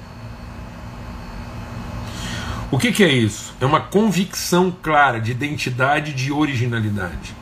O 2.74 2.80
que, 2.80 2.92
que 2.92 3.04
é 3.04 3.14
isso? 3.14 3.54
É 3.62 3.68
uma 3.68 3.80
convicção 3.80 4.72
clara 4.72 5.22
de 5.22 5.30
identidade 5.30 6.10
e 6.10 6.14
de 6.16 6.32
originalidade. 6.32 7.36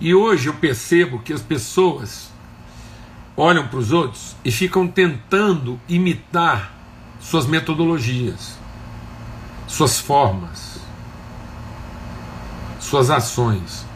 E 0.00 0.12
hoje 0.12 0.48
eu 0.48 0.54
percebo 0.54 1.20
que 1.20 1.32
as 1.32 1.40
pessoas 1.40 2.32
olham 3.36 3.68
para 3.68 3.78
os 3.78 3.92
outros 3.92 4.34
e 4.44 4.50
ficam 4.50 4.88
tentando 4.88 5.80
imitar 5.88 6.74
suas 7.20 7.46
metodologias, 7.46 8.58
suas 9.68 10.00
formas, 10.00 10.80
suas 12.80 13.08
ações, 13.08 13.86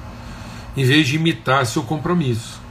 em 0.77 0.85
vez 0.85 1.09
de 1.09 1.16
imitar 1.16 1.66
seu 1.66 1.83
compromisso. 1.83 2.62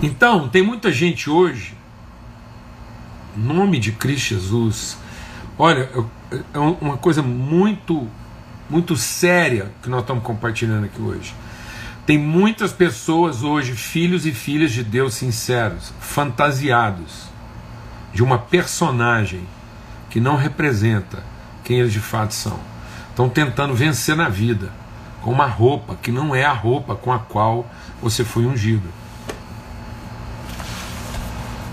Então, 0.00 0.48
tem 0.48 0.62
muita 0.62 0.92
gente 0.92 1.28
hoje 1.28 1.81
nome 3.36 3.78
de 3.78 3.92
Cristo 3.92 4.30
Jesus. 4.30 4.96
Olha, 5.58 5.88
é 6.52 6.58
uma 6.58 6.96
coisa 6.96 7.22
muito, 7.22 8.08
muito 8.68 8.96
séria 8.96 9.70
que 9.82 9.88
nós 9.88 10.00
estamos 10.00 10.22
compartilhando 10.22 10.84
aqui 10.84 11.00
hoje. 11.00 11.34
Tem 12.04 12.18
muitas 12.18 12.72
pessoas 12.72 13.42
hoje, 13.42 13.72
filhos 13.72 14.26
e 14.26 14.32
filhas 14.32 14.72
de 14.72 14.82
Deus 14.82 15.14
sinceros, 15.14 15.92
fantasiados 16.00 17.30
de 18.12 18.22
uma 18.22 18.38
personagem 18.38 19.46
que 20.10 20.20
não 20.20 20.36
representa 20.36 21.22
quem 21.64 21.78
eles 21.78 21.92
de 21.92 22.00
fato 22.00 22.34
são. 22.34 22.58
Estão 23.08 23.28
tentando 23.28 23.74
vencer 23.74 24.16
na 24.16 24.28
vida, 24.28 24.72
com 25.20 25.30
uma 25.30 25.46
roupa 25.46 25.94
que 25.94 26.10
não 26.10 26.34
é 26.34 26.44
a 26.44 26.52
roupa 26.52 26.94
com 26.94 27.12
a 27.12 27.18
qual 27.18 27.70
você 28.02 28.24
foi 28.24 28.46
ungido. 28.46 28.88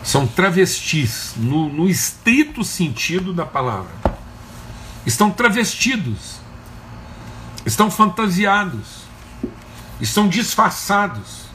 São 0.10 0.26
travestis, 0.26 1.36
no, 1.38 1.70
no 1.70 1.88
estrito 1.88 2.64
sentido 2.64 3.32
da 3.32 3.46
palavra. 3.46 3.94
Estão 5.06 5.30
travestidos, 5.30 6.40
estão 7.64 7.92
fantasiados, 7.92 9.04
estão 10.02 10.28
disfarçados, 10.28 11.46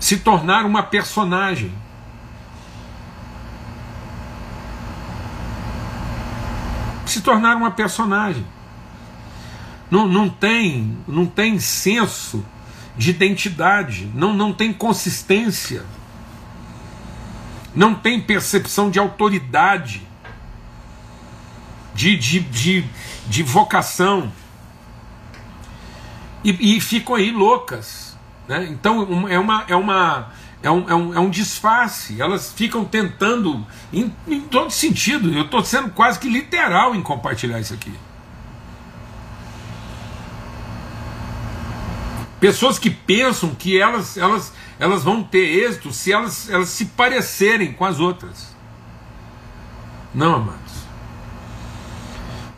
se 0.00 0.16
tornaram 0.16 0.66
uma 0.66 0.82
personagem. 0.82 1.70
Se 7.04 7.20
tornaram 7.20 7.58
uma 7.58 7.70
personagem. 7.70 8.46
Não, 9.90 10.08
não, 10.08 10.30
tem, 10.30 10.96
não 11.06 11.26
tem 11.26 11.58
senso 11.58 12.42
de 12.96 13.10
identidade, 13.10 14.10
não, 14.14 14.32
não 14.32 14.54
tem 14.54 14.72
consistência, 14.72 15.84
não 17.78 17.94
tem 17.94 18.20
percepção 18.20 18.90
de 18.90 18.98
autoridade, 18.98 20.02
de, 21.94 22.16
de, 22.16 22.40
de, 22.40 22.84
de 23.28 23.42
vocação. 23.44 24.32
E, 26.42 26.76
e, 26.76 26.80
ficam 26.80 27.14
aí 27.14 27.30
loucas. 27.30 28.18
Né? 28.48 28.66
Então 28.68 29.28
é, 29.28 29.38
uma, 29.38 29.64
é, 29.68 29.76
uma, 29.76 30.32
é, 30.60 30.68
um, 30.68 30.90
é, 30.90 30.94
um, 30.94 31.14
é 31.14 31.20
um 31.20 31.30
disfarce. 31.30 32.20
Elas 32.20 32.52
ficam 32.52 32.84
tentando, 32.84 33.64
em, 33.92 34.12
em 34.26 34.40
todo 34.40 34.72
sentido, 34.72 35.32
eu 35.32 35.42
estou 35.42 35.64
sendo 35.64 35.90
quase 35.90 36.18
que 36.18 36.28
literal 36.28 36.96
em 36.96 37.00
compartilhar 37.00 37.60
isso 37.60 37.74
aqui. 37.74 37.92
Pessoas 42.40 42.78
que 42.78 42.90
pensam 42.90 43.54
que 43.54 43.80
elas, 43.80 44.16
elas, 44.16 44.52
elas 44.78 45.02
vão 45.02 45.22
ter 45.22 45.64
êxito 45.64 45.92
se 45.92 46.12
elas, 46.12 46.48
elas 46.48 46.68
se 46.68 46.86
parecerem 46.86 47.72
com 47.72 47.84
as 47.84 47.98
outras. 47.98 48.54
Não, 50.14 50.36
amados. 50.36 50.78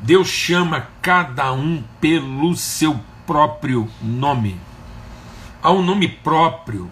Deus 0.00 0.28
chama 0.28 0.88
cada 1.00 1.52
um 1.52 1.82
pelo 2.00 2.54
seu 2.56 2.98
próprio 3.26 3.88
nome. 4.02 4.60
Há 5.62 5.70
um 5.70 5.82
nome 5.82 6.08
próprio, 6.08 6.90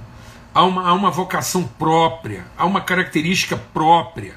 há 0.54 0.62
uma, 0.62 0.88
há 0.88 0.92
uma 0.92 1.10
vocação 1.10 1.64
própria, 1.64 2.46
há 2.56 2.64
uma 2.66 2.80
característica 2.80 3.56
própria. 3.56 4.34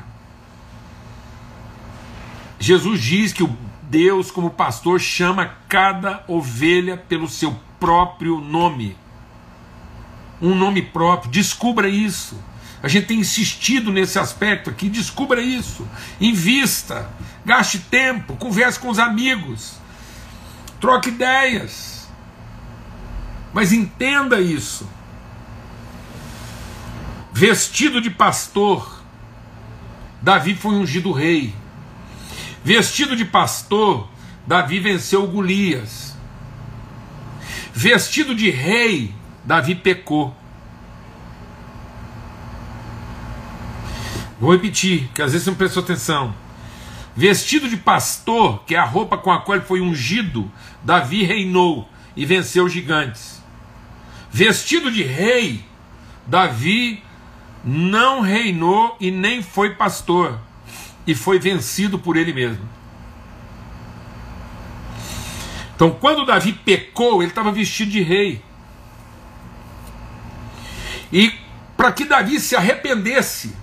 Jesus 2.59 3.01
diz 3.01 3.33
que 3.33 3.43
o 3.43 3.57
Deus, 3.83 4.31
como 4.31 4.49
pastor, 4.49 4.99
chama 4.99 5.53
cada 5.67 6.23
ovelha 6.27 6.95
pelo 6.95 7.27
seu 7.27 7.55
próprio 7.81 8.39
nome. 8.39 8.95
Um 10.39 10.55
nome 10.55 10.83
próprio. 10.83 11.31
Descubra 11.31 11.89
isso. 11.89 12.41
A 12.83 12.87
gente 12.87 13.07
tem 13.07 13.19
insistido 13.19 13.91
nesse 13.91 14.17
aspecto 14.19 14.69
aqui. 14.69 14.87
Descubra 14.87 15.41
isso. 15.41 15.85
Invista. 16.19 17.09
Gaste 17.43 17.79
tempo. 17.79 18.37
Converse 18.37 18.79
com 18.79 18.89
os 18.89 18.99
amigos. 18.99 19.73
Troque 20.79 21.09
ideias. 21.09 22.07
Mas 23.51 23.73
entenda 23.73 24.39
isso. 24.39 24.87
Vestido 27.33 28.01
de 28.01 28.09
pastor, 28.09 29.01
Davi 30.21 30.53
foi 30.53 30.75
ungido 30.75 31.11
rei. 31.11 31.55
Vestido 32.63 33.15
de 33.15 33.25
pastor, 33.25 34.07
Davi 34.45 34.79
venceu 34.79 35.25
Golias. 35.27 36.10
Vestido 37.73 38.35
de 38.35 38.49
rei, 38.49 39.13
Davi 39.43 39.75
pecou. 39.75 40.35
Vou 44.39 44.51
repetir, 44.51 45.09
que 45.13 45.21
às 45.21 45.31
vezes 45.31 45.45
você 45.45 45.51
não 45.51 45.57
prestou 45.57 45.83
atenção. 45.83 46.33
Vestido 47.15 47.69
de 47.69 47.77
pastor, 47.77 48.63
que 48.65 48.75
é 48.75 48.79
a 48.79 48.85
roupa 48.85 49.17
com 49.17 49.31
a 49.31 49.39
qual 49.39 49.57
ele 49.57 49.65
foi 49.65 49.81
ungido, 49.81 50.51
Davi 50.83 51.23
reinou 51.23 51.87
e 52.15 52.25
venceu 52.25 52.67
gigantes. 52.67 53.41
Vestido 54.31 54.89
de 54.89 55.03
rei, 55.03 55.63
Davi 56.25 57.03
não 57.63 58.21
reinou 58.21 58.95
e 58.99 59.11
nem 59.11 59.43
foi 59.43 59.75
pastor, 59.75 60.39
e 61.05 61.13
foi 61.13 61.37
vencido 61.37 61.99
por 61.99 62.17
ele 62.17 62.33
mesmo. 62.33 62.67
Então, 65.81 65.89
quando 65.89 66.27
Davi 66.27 66.53
pecou, 66.53 67.23
ele 67.23 67.31
estava 67.31 67.51
vestido 67.51 67.89
de 67.89 68.03
rei. 68.03 68.39
E 71.11 71.33
para 71.75 71.91
que 71.91 72.05
Davi 72.05 72.39
se 72.39 72.55
arrependesse, 72.55 73.55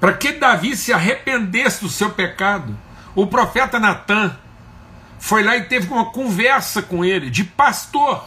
para 0.00 0.14
que 0.14 0.32
Davi 0.32 0.76
se 0.76 0.92
arrependesse 0.92 1.80
do 1.80 1.88
seu 1.88 2.10
pecado, 2.10 2.76
o 3.14 3.24
profeta 3.24 3.78
Natan 3.78 4.36
foi 5.20 5.44
lá 5.44 5.56
e 5.56 5.62
teve 5.62 5.92
uma 5.92 6.06
conversa 6.06 6.82
com 6.82 7.04
ele, 7.04 7.30
de 7.30 7.44
pastor. 7.44 8.24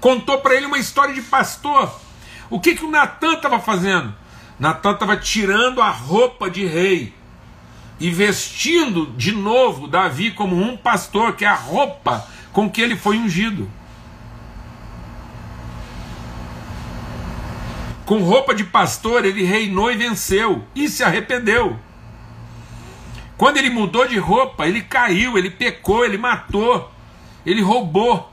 Contou 0.00 0.38
para 0.38 0.54
ele 0.54 0.64
uma 0.64 0.78
história 0.78 1.12
de 1.12 1.20
pastor. 1.20 2.00
O 2.48 2.58
que, 2.58 2.74
que 2.74 2.84
o 2.86 2.90
Natan 2.90 3.34
estava 3.34 3.60
fazendo? 3.60 4.14
Natan 4.58 4.92
estava 4.92 5.18
tirando 5.18 5.82
a 5.82 5.90
roupa 5.90 6.48
de 6.48 6.64
rei 6.64 7.12
e 7.98 8.10
vestindo 8.10 9.06
de 9.16 9.32
novo 9.32 9.88
Davi 9.88 10.30
como 10.30 10.56
um 10.56 10.76
pastor, 10.76 11.34
que 11.34 11.44
é 11.44 11.48
a 11.48 11.54
roupa 11.54 12.26
com 12.52 12.70
que 12.70 12.80
ele 12.80 12.96
foi 12.96 13.18
ungido. 13.18 13.70
Com 18.04 18.22
roupa 18.22 18.54
de 18.54 18.64
pastor, 18.64 19.24
ele 19.24 19.42
reinou 19.42 19.90
e 19.90 19.96
venceu, 19.96 20.64
e 20.74 20.88
se 20.88 21.02
arrependeu. 21.02 21.76
Quando 23.36 23.56
ele 23.56 23.68
mudou 23.68 24.06
de 24.06 24.16
roupa, 24.16 24.66
ele 24.66 24.80
caiu, 24.80 25.36
ele 25.36 25.50
pecou, 25.50 26.04
ele 26.04 26.16
matou, 26.16 26.90
ele 27.44 27.60
roubou. 27.60 28.32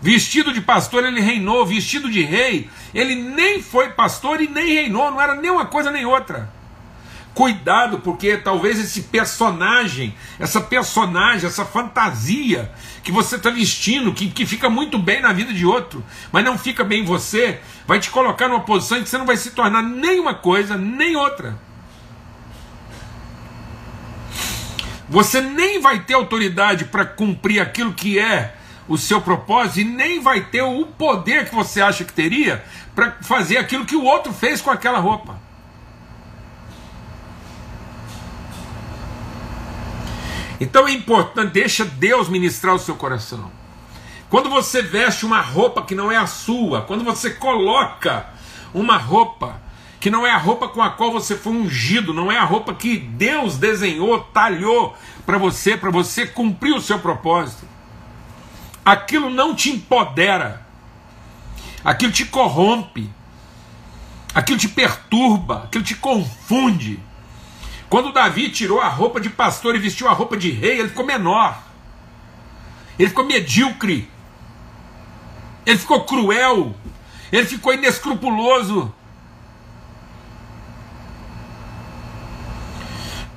Vestido 0.00 0.52
de 0.52 0.60
pastor, 0.60 1.04
ele 1.04 1.20
reinou, 1.20 1.66
vestido 1.66 2.10
de 2.10 2.22
rei, 2.22 2.70
ele 2.94 3.14
nem 3.14 3.62
foi 3.62 3.90
pastor 3.90 4.40
e 4.40 4.48
nem 4.48 4.72
reinou, 4.72 5.10
não 5.10 5.20
era 5.20 5.34
nem 5.34 5.50
uma 5.50 5.66
coisa 5.66 5.90
nem 5.90 6.06
outra. 6.06 6.55
Cuidado, 7.36 7.98
porque 7.98 8.38
talvez 8.38 8.78
esse 8.78 9.02
personagem, 9.02 10.14
essa 10.40 10.58
personagem, 10.58 11.46
essa 11.46 11.66
fantasia 11.66 12.72
que 13.04 13.12
você 13.12 13.36
está 13.36 13.50
vestindo, 13.50 14.14
que, 14.14 14.30
que 14.30 14.46
fica 14.46 14.70
muito 14.70 14.98
bem 14.98 15.20
na 15.20 15.34
vida 15.34 15.52
de 15.52 15.66
outro, 15.66 16.02
mas 16.32 16.42
não 16.42 16.56
fica 16.56 16.82
bem 16.82 17.02
em 17.02 17.04
você, 17.04 17.60
vai 17.86 18.00
te 18.00 18.08
colocar 18.08 18.48
numa 18.48 18.60
posição 18.60 18.96
em 18.96 19.02
que 19.02 19.10
você 19.10 19.18
não 19.18 19.26
vai 19.26 19.36
se 19.36 19.50
tornar 19.50 19.82
nem 19.82 20.18
uma 20.18 20.32
coisa, 20.32 20.78
nem 20.78 21.14
outra. 21.14 21.58
Você 25.06 25.42
nem 25.42 25.78
vai 25.78 26.00
ter 26.00 26.14
autoridade 26.14 26.86
para 26.86 27.04
cumprir 27.04 27.60
aquilo 27.60 27.92
que 27.92 28.18
é 28.18 28.56
o 28.88 28.96
seu 28.96 29.20
propósito 29.20 29.80
e 29.80 29.84
nem 29.84 30.20
vai 30.20 30.40
ter 30.40 30.62
o 30.62 30.86
poder 30.86 31.50
que 31.50 31.54
você 31.54 31.82
acha 31.82 32.02
que 32.02 32.14
teria 32.14 32.64
para 32.94 33.18
fazer 33.20 33.58
aquilo 33.58 33.84
que 33.84 33.94
o 33.94 34.04
outro 34.04 34.32
fez 34.32 34.62
com 34.62 34.70
aquela 34.70 35.00
roupa. 35.00 35.44
Então 40.60 40.88
é 40.88 40.92
importante, 40.92 41.52
deixa 41.52 41.84
Deus 41.84 42.28
ministrar 42.28 42.74
o 42.74 42.78
seu 42.78 42.96
coração. 42.96 43.50
Quando 44.28 44.50
você 44.50 44.82
veste 44.82 45.24
uma 45.24 45.40
roupa 45.40 45.82
que 45.82 45.94
não 45.94 46.10
é 46.10 46.16
a 46.16 46.26
sua, 46.26 46.82
quando 46.82 47.04
você 47.04 47.30
coloca 47.30 48.26
uma 48.74 48.96
roupa 48.96 49.60
que 50.00 50.10
não 50.10 50.26
é 50.26 50.30
a 50.30 50.38
roupa 50.38 50.68
com 50.68 50.82
a 50.82 50.90
qual 50.90 51.10
você 51.10 51.36
foi 51.36 51.52
ungido, 51.52 52.12
não 52.12 52.30
é 52.30 52.38
a 52.38 52.44
roupa 52.44 52.74
que 52.74 52.96
Deus 52.96 53.56
desenhou, 53.56 54.20
talhou 54.20 54.96
para 55.24 55.38
você, 55.38 55.76
para 55.76 55.90
você 55.90 56.26
cumprir 56.26 56.74
o 56.74 56.80
seu 56.80 56.98
propósito. 56.98 57.66
Aquilo 58.84 59.30
não 59.30 59.54
te 59.54 59.70
empodera, 59.70 60.64
aquilo 61.84 62.12
te 62.12 62.24
corrompe, 62.24 63.10
aquilo 64.34 64.58
te 64.58 64.68
perturba, 64.68 65.64
aquilo 65.64 65.82
te 65.82 65.94
confunde. 65.94 67.00
Quando 67.88 68.12
Davi 68.12 68.50
tirou 68.50 68.80
a 68.80 68.88
roupa 68.88 69.20
de 69.20 69.30
pastor 69.30 69.76
e 69.76 69.78
vestiu 69.78 70.08
a 70.08 70.12
roupa 70.12 70.36
de 70.36 70.50
rei, 70.50 70.80
ele 70.80 70.88
ficou 70.88 71.06
menor. 71.06 71.62
Ele 72.98 73.08
ficou 73.08 73.24
medíocre. 73.24 74.10
Ele 75.64 75.78
ficou 75.78 76.04
cruel. 76.04 76.74
Ele 77.30 77.46
ficou 77.46 77.72
inescrupuloso. 77.72 78.92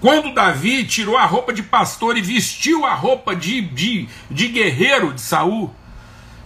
Quando 0.01 0.33
Davi 0.33 0.85
tirou 0.85 1.17
a 1.17 1.25
roupa 1.25 1.53
de 1.53 1.61
pastor 1.61 2.17
e 2.17 2.21
vestiu 2.21 2.85
a 2.85 2.93
roupa 2.93 3.35
de, 3.35 3.61
de, 3.61 4.07
de 4.31 4.47
guerreiro 4.47 5.13
de 5.13 5.19
Saul, 5.19 5.73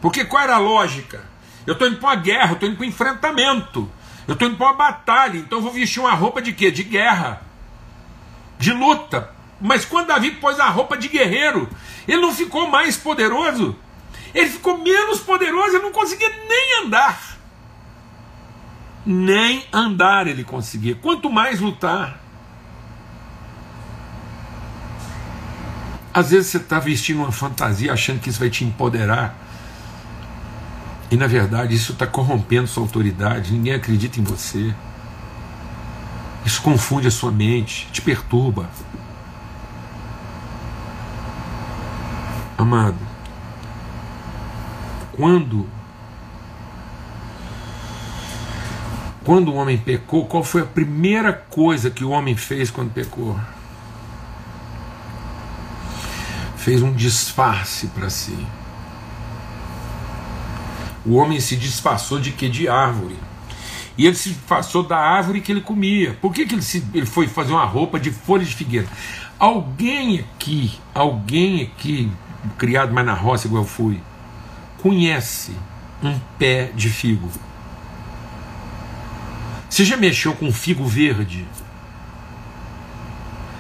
porque 0.02 0.26
qual 0.26 0.44
era 0.44 0.56
a 0.56 0.60
lógica? 0.60 1.24
Eu 1.66 1.74
estou 1.74 1.88
indo 1.88 1.98
para 1.98 2.10
uma 2.10 2.16
guerra, 2.16 2.50
eu 2.50 2.54
estou 2.54 2.68
indo 2.68 2.78
para 2.78 2.86
um 2.86 2.90
enfrentamento, 2.90 3.90
eu 4.28 4.34
estou 4.34 4.48
indo 4.48 4.58
para 4.58 4.66
uma 4.66 4.74
batalha, 4.74 5.38
então 5.38 5.60
eu 5.60 5.62
vou 5.62 5.72
vestir 5.72 6.00
uma 6.00 6.14
roupa 6.16 6.42
de 6.42 6.52
quê? 6.52 6.72
De 6.72 6.84
guerra 6.84 7.53
de 8.64 8.72
luta. 8.72 9.30
Mas 9.60 9.84
quando 9.84 10.08
Davi 10.08 10.32
pôs 10.32 10.58
a 10.60 10.70
roupa 10.70 10.98
de 10.98 11.10
guerreiro, 11.10 11.70
ele 12.08 12.22
não 12.22 12.34
ficou 12.34 12.70
mais 12.70 12.96
poderoso, 12.96 13.76
ele 14.34 14.50
ficou 14.50 14.78
menos 14.78 15.20
poderoso, 15.20 15.76
ele 15.76 15.84
não 15.84 15.92
conseguia 15.92 16.30
nem 16.30 16.86
andar. 16.86 17.38
Nem 19.06 19.66
andar 19.72 20.28
ele 20.28 20.46
conseguia, 20.46 20.96
quanto 20.96 21.30
mais 21.30 21.60
lutar. 21.60 22.22
Às 26.14 26.32
vezes 26.32 26.48
você 26.48 26.58
está 26.58 26.80
vestindo 26.80 27.18
uma 27.18 27.32
fantasia 27.32 27.92
achando 27.92 28.22
que 28.22 28.30
isso 28.30 28.40
vai 28.40 28.50
te 28.50 28.64
empoderar. 28.64 29.36
E 31.12 31.18
na 31.18 31.28
verdade 31.28 31.76
isso 31.76 31.92
está 31.92 32.08
corrompendo 32.08 32.68
sua 32.68 32.84
autoridade, 32.84 33.52
ninguém 33.52 33.74
acredita 33.74 34.20
em 34.22 34.24
você. 34.24 34.74
Isso 36.46 36.62
confunde 36.62 37.08
a 37.08 37.12
sua 37.12 37.32
mente, 37.32 37.88
te 37.92 38.02
perturba. 38.02 38.70
Amado, 42.58 42.98
quando 45.16 45.68
quando 49.24 49.52
o 49.52 49.56
homem 49.56 49.78
pecou, 49.78 50.26
qual 50.26 50.44
foi 50.44 50.62
a 50.62 50.66
primeira 50.66 51.32
coisa 51.32 51.90
que 51.90 52.04
o 52.04 52.10
homem 52.10 52.36
fez 52.36 52.70
quando 52.70 52.92
pecou? 52.92 53.40
Fez 56.58 56.82
um 56.82 56.92
disfarce 56.92 57.88
para 57.88 58.10
si. 58.10 58.38
O 61.06 61.16
homem 61.16 61.40
se 61.40 61.56
disfarçou 61.56 62.20
de 62.20 62.32
que? 62.32 62.50
De 62.50 62.68
árvore. 62.68 63.18
E 63.98 64.06
ele 64.08 64.16
se 64.16 64.30
disfarçou 64.30 64.84
da 64.84 64.98
árvore 64.98 65.42
que 65.42 65.52
ele 65.52 65.62
comia. 65.62 66.18
Por 66.22 66.34
que, 66.34 66.46
que 66.46 66.56
ele, 66.56 66.62
se, 66.62 66.84
ele 66.94 67.06
foi 67.06 67.28
fazer 67.28 67.52
uma 67.52 67.66
roupa 67.66 68.00
de 68.00 68.12
folhas 68.12 68.48
de 68.48 68.56
figueira? 68.56 68.88
Alguém 69.40 70.20
aqui, 70.20 70.80
alguém 70.94 71.64
aqui, 71.64 72.12
criado 72.58 72.94
mais 72.94 73.06
na 73.06 73.14
roça 73.14 73.48
igual 73.48 73.64
eu 73.64 73.68
fui, 73.68 74.02
conhece 74.82 75.52
um 76.02 76.18
pé 76.40 76.72
de 76.74 76.90
figo? 76.90 77.30
Você 79.70 79.86
já 79.86 79.98
mexeu 79.98 80.34
com 80.34 80.52
figo 80.52 80.86
verde? 80.86 81.46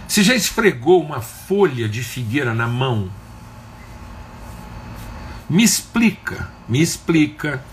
Você 0.08 0.24
já 0.24 0.36
esfregou 0.36 1.02
uma 1.02 1.22
folha 1.22 1.90
de 1.90 2.04
figueira 2.04 2.54
na 2.54 2.68
mão? 2.68 3.10
Me 5.50 5.64
explica, 5.64 6.50
me 6.68 6.82
explica. 6.82 7.64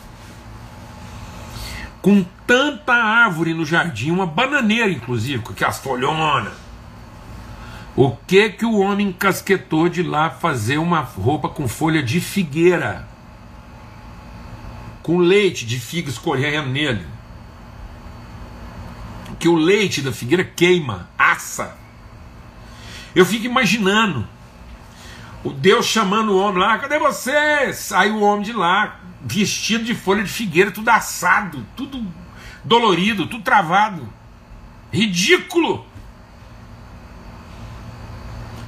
Com 2.01 2.25
tanta 2.51 2.93
árvore 2.93 3.55
no 3.55 3.65
jardim, 3.65 4.11
uma 4.11 4.27
bananeira 4.27 4.91
inclusive, 4.91 5.41
com 5.41 5.53
aquelas 5.53 5.79
folhonas. 5.79 6.53
O 7.95 8.11
que 8.27 8.49
que 8.49 8.67
o 8.67 8.81
homem 8.81 9.11
encasquetou 9.11 9.89
de 9.89 10.03
lá 10.03 10.31
fazer 10.31 10.79
uma 10.79 10.99
roupa 10.99 11.49
com 11.49 11.69
folha 11.69 12.03
de 12.03 12.21
figueira? 12.21 13.09
Com 15.01 15.19
leite 15.19 15.65
de 15.65 15.79
figo 15.79 16.11
escorrendo 16.11 16.71
nele. 16.71 17.07
Que 19.39 19.47
o 19.47 19.55
leite 19.55 20.03
da 20.03 20.11
figueira 20.11 20.43
queima, 20.43 21.09
assa. 21.17 21.77
Eu 23.15 23.25
fico 23.25 23.47
imaginando 23.47 24.27
o 25.45 25.51
Deus 25.51 25.87
chamando 25.87 26.33
o 26.33 26.39
homem 26.41 26.61
lá, 26.61 26.79
cadê 26.79 26.99
você? 26.99 27.73
Sai 27.73 28.11
o 28.11 28.19
homem 28.23 28.43
de 28.43 28.53
lá, 28.53 28.99
vestido 29.23 29.85
de 29.85 29.95
folha 29.95 30.25
de 30.25 30.31
figueira, 30.31 30.73
tudo 30.73 30.89
assado, 30.89 31.65
tudo 31.77 32.05
dolorido, 32.65 33.27
tudo 33.27 33.43
travado. 33.43 34.09
Ridículo! 34.93 35.85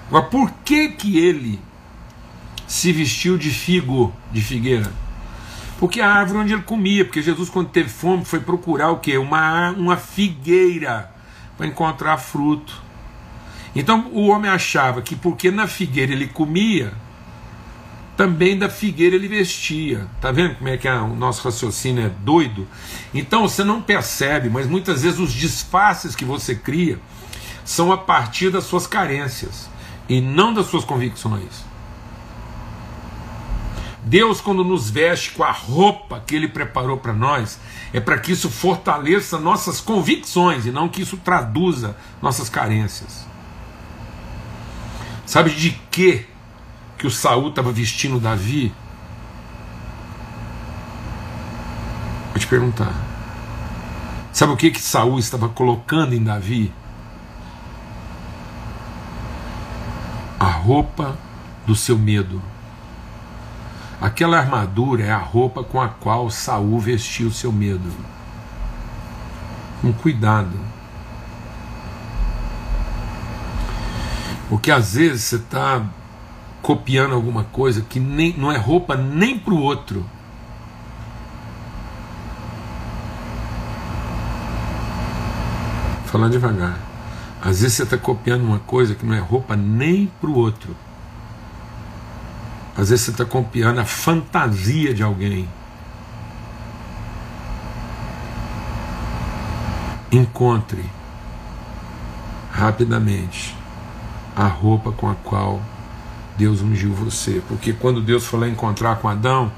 Agora, 0.08 0.26
por 0.26 0.50
que 0.64 0.88
que 0.90 1.18
ele 1.18 1.58
se 2.66 2.92
vestiu 2.92 3.38
de 3.38 3.50
figo, 3.50 4.14
de 4.30 4.40
figueira? 4.40 4.92
Porque 5.78 6.00
a 6.00 6.12
árvore 6.12 6.38
onde 6.38 6.52
ele 6.52 6.62
comia, 6.62 7.04
porque 7.04 7.22
Jesus, 7.22 7.50
quando 7.50 7.70
teve 7.70 7.88
fome, 7.88 8.24
foi 8.24 8.38
procurar 8.38 8.90
o 8.90 8.98
quê? 8.98 9.16
Uma, 9.18 9.70
uma 9.70 9.96
figueira 9.96 11.10
para 11.56 11.66
encontrar 11.66 12.18
fruto. 12.18 12.80
Então 13.74 14.08
o 14.12 14.28
homem 14.28 14.50
achava 14.50 15.02
que 15.02 15.16
porque 15.16 15.50
na 15.50 15.66
figueira 15.66 16.12
ele 16.12 16.26
comia, 16.26 16.92
também 18.16 18.58
da 18.58 18.68
figueira 18.68 19.16
ele 19.16 19.28
vestia. 19.28 20.06
Tá 20.20 20.30
vendo 20.30 20.56
como 20.56 20.68
é 20.68 20.76
que 20.76 20.86
é, 20.86 20.94
o 20.94 21.14
nosso 21.14 21.42
raciocínio 21.42 22.06
é 22.06 22.08
doido? 22.08 22.66
Então 23.12 23.42
você 23.48 23.64
não 23.64 23.80
percebe, 23.80 24.48
mas 24.50 24.66
muitas 24.66 25.02
vezes 25.02 25.18
os 25.18 25.32
disfarces 25.32 26.14
que 26.14 26.24
você 26.24 26.54
cria 26.54 26.98
são 27.64 27.92
a 27.92 27.98
partir 27.98 28.50
das 28.50 28.64
suas 28.64 28.86
carências 28.86 29.68
e 30.08 30.20
não 30.20 30.52
das 30.52 30.66
suas 30.66 30.84
convicções. 30.84 31.64
Deus, 34.04 34.40
quando 34.40 34.64
nos 34.64 34.90
veste 34.90 35.30
com 35.30 35.44
a 35.44 35.52
roupa 35.52 36.20
que 36.26 36.34
Ele 36.34 36.48
preparou 36.48 36.96
para 36.96 37.12
nós, 37.12 37.58
é 37.92 38.00
para 38.00 38.18
que 38.18 38.32
isso 38.32 38.50
fortaleça 38.50 39.38
nossas 39.38 39.80
convicções 39.80 40.66
e 40.66 40.72
não 40.72 40.88
que 40.88 41.02
isso 41.02 41.16
traduza 41.18 41.96
nossas 42.20 42.48
carências. 42.48 43.24
Sabe 45.24 45.50
de 45.50 45.70
que 45.90 46.26
que 47.02 47.06
o 47.08 47.10
Saul 47.10 47.48
estava 47.48 47.72
vestindo 47.72 48.20
Davi? 48.20 48.72
Vou 52.30 52.38
te 52.38 52.46
perguntar. 52.46 52.94
Sabe 54.32 54.52
o 54.52 54.56
que 54.56 54.70
que 54.70 54.80
Saul 54.80 55.18
estava 55.18 55.48
colocando 55.48 56.14
em 56.14 56.22
Davi? 56.22 56.72
A 60.38 60.44
roupa 60.44 61.18
do 61.66 61.74
seu 61.74 61.98
medo. 61.98 62.40
Aquela 64.00 64.38
armadura 64.38 65.02
é 65.02 65.10
a 65.10 65.18
roupa 65.18 65.64
com 65.64 65.80
a 65.80 65.88
qual 65.88 66.30
Saul 66.30 66.78
vestiu 66.78 67.26
o 67.26 67.32
seu 67.32 67.50
medo. 67.50 67.90
Com 69.80 69.92
cuidado. 69.92 70.56
Porque 74.48 74.70
às 74.70 74.94
vezes 74.94 75.22
você 75.22 75.36
está 75.36 75.84
copiando 76.62 77.12
alguma 77.12 77.42
coisa 77.44 77.82
que 77.82 77.98
nem, 77.98 78.32
não 78.38 78.50
é 78.50 78.56
roupa 78.56 78.96
nem 78.96 79.38
para 79.38 79.52
o 79.52 79.60
outro. 79.60 80.06
Falando 86.06 86.32
devagar. 86.32 86.78
Às 87.40 87.60
vezes 87.60 87.76
você 87.76 87.82
está 87.82 87.98
copiando 87.98 88.42
uma 88.42 88.60
coisa 88.60 88.94
que 88.94 89.04
não 89.04 89.14
é 89.14 89.18
roupa 89.18 89.56
nem 89.56 90.06
para 90.20 90.30
o 90.30 90.34
outro. 90.34 90.76
Às 92.76 92.90
vezes 92.90 93.06
você 93.06 93.10
está 93.10 93.24
copiando 93.24 93.80
a 93.80 93.84
fantasia 93.84 94.94
de 94.94 95.02
alguém. 95.02 95.48
Encontre 100.12 100.84
rapidamente 102.52 103.56
a 104.36 104.46
roupa 104.46 104.92
com 104.92 105.10
a 105.10 105.14
qual 105.14 105.60
Deus 106.36 106.60
ungiu 106.62 106.92
você. 106.92 107.42
Porque 107.48 107.72
quando 107.72 108.00
Deus 108.00 108.26
foi 108.26 108.40
lá 108.40 108.48
encontrar 108.48 108.96
com 108.96 109.08
Adão, 109.08 109.52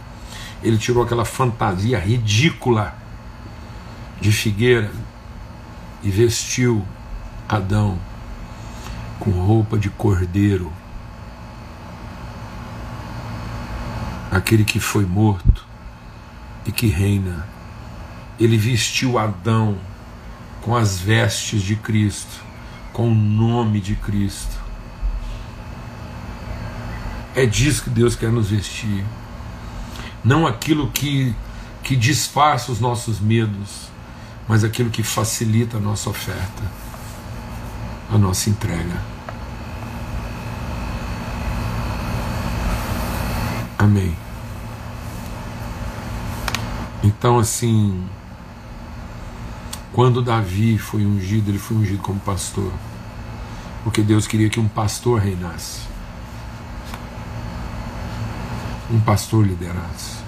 ele 0.62 0.78
tirou 0.78 1.02
aquela 1.02 1.24
fantasia 1.24 1.98
ridícula 1.98 2.96
de 4.20 4.32
figueira 4.32 4.90
e 6.02 6.10
vestiu 6.10 6.84
Adão 7.48 7.98
com 9.20 9.30
roupa 9.30 9.78
de 9.78 9.90
cordeiro. 9.90 10.72
Aquele 14.30 14.64
que 14.64 14.80
foi 14.80 15.04
morto 15.04 15.64
e 16.66 16.72
que 16.72 16.87
reina. 16.88 17.46
Ele 18.40 18.56
vestiu 18.56 19.18
Adão 19.18 19.78
com 20.60 20.74
as 20.74 20.98
vestes 20.98 21.62
de 21.62 21.76
Cristo, 21.76 22.42
com 22.92 23.08
o 23.10 23.14
nome 23.14 23.80
de 23.80 23.94
Cristo 23.94 24.63
é 27.35 27.44
disso 27.44 27.85
que 27.85 27.90
Deus 27.90 28.14
quer 28.14 28.31
nos 28.31 28.51
vestir. 28.51 29.05
Não 30.25 30.47
aquilo 30.47 30.90
que, 30.90 31.35
que 31.83 31.97
disfarça 31.97 32.70
os 32.70 32.81
nossos 32.81 33.20
medos, 33.20 33.88
mas 34.49 34.62
aquilo 34.62 34.88
que 34.88 35.03
facilita 35.03 35.77
a 35.77 35.81
nossa 35.81 36.09
oferta, 36.09 36.62
a 38.11 38.16
nossa 38.16 38.49
entrega. 38.49 39.03
Amém. 43.79 44.16
Então, 47.03 47.38
assim, 47.38 48.03
quando 49.92 50.23
Davi 50.23 50.79
foi 50.79 51.05
ungido, 51.05 51.51
ele 51.51 51.59
foi 51.59 51.77
ungido 51.77 51.99
como 51.99 52.18
pastor, 52.20 52.73
porque 53.83 54.01
Deus 54.01 54.27
queria 54.27 54.49
que 54.49 54.59
um 54.59 54.68
pastor 54.68 55.20
reinasse 55.20 55.93
um 58.90 59.01
pastor 59.01 59.47
liderasse, 59.47 60.18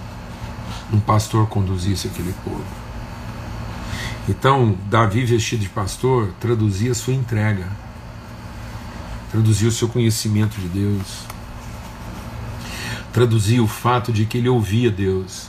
um 0.92 1.00
pastor 1.00 1.46
conduzisse 1.48 2.06
aquele 2.08 2.34
povo. 2.44 2.64
Então, 4.28 4.76
Davi 4.90 5.24
vestido 5.24 5.60
de 5.60 5.68
pastor 5.68 6.32
traduzia 6.40 6.94
sua 6.94 7.14
entrega. 7.14 7.68
traduzia 9.30 9.68
o 9.68 9.72
seu 9.72 9.88
conhecimento 9.88 10.58
de 10.60 10.68
Deus, 10.68 11.26
traduzia 13.12 13.62
o 13.62 13.66
fato 13.66 14.12
de 14.12 14.24
que 14.24 14.38
ele 14.38 14.48
ouvia 14.48 14.90
Deus. 14.90 15.48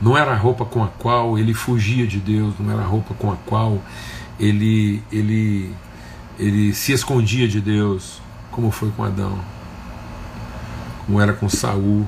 Não 0.00 0.16
era 0.16 0.32
a 0.32 0.36
roupa 0.36 0.64
com 0.64 0.82
a 0.82 0.88
qual 0.88 1.38
ele 1.38 1.54
fugia 1.54 2.06
de 2.06 2.18
Deus, 2.18 2.54
não 2.58 2.72
era 2.72 2.82
a 2.82 2.86
roupa 2.86 3.14
com 3.14 3.30
a 3.30 3.36
qual 3.36 3.80
ele, 4.40 5.02
ele, 5.12 5.72
ele 6.38 6.74
se 6.74 6.92
escondia 6.92 7.46
de 7.46 7.60
Deus, 7.60 8.20
como 8.52 8.70
foi 8.70 8.92
com 8.92 9.02
Adão, 9.02 9.36
como 11.04 11.20
era 11.20 11.32
com 11.32 11.48
Saul, 11.48 12.06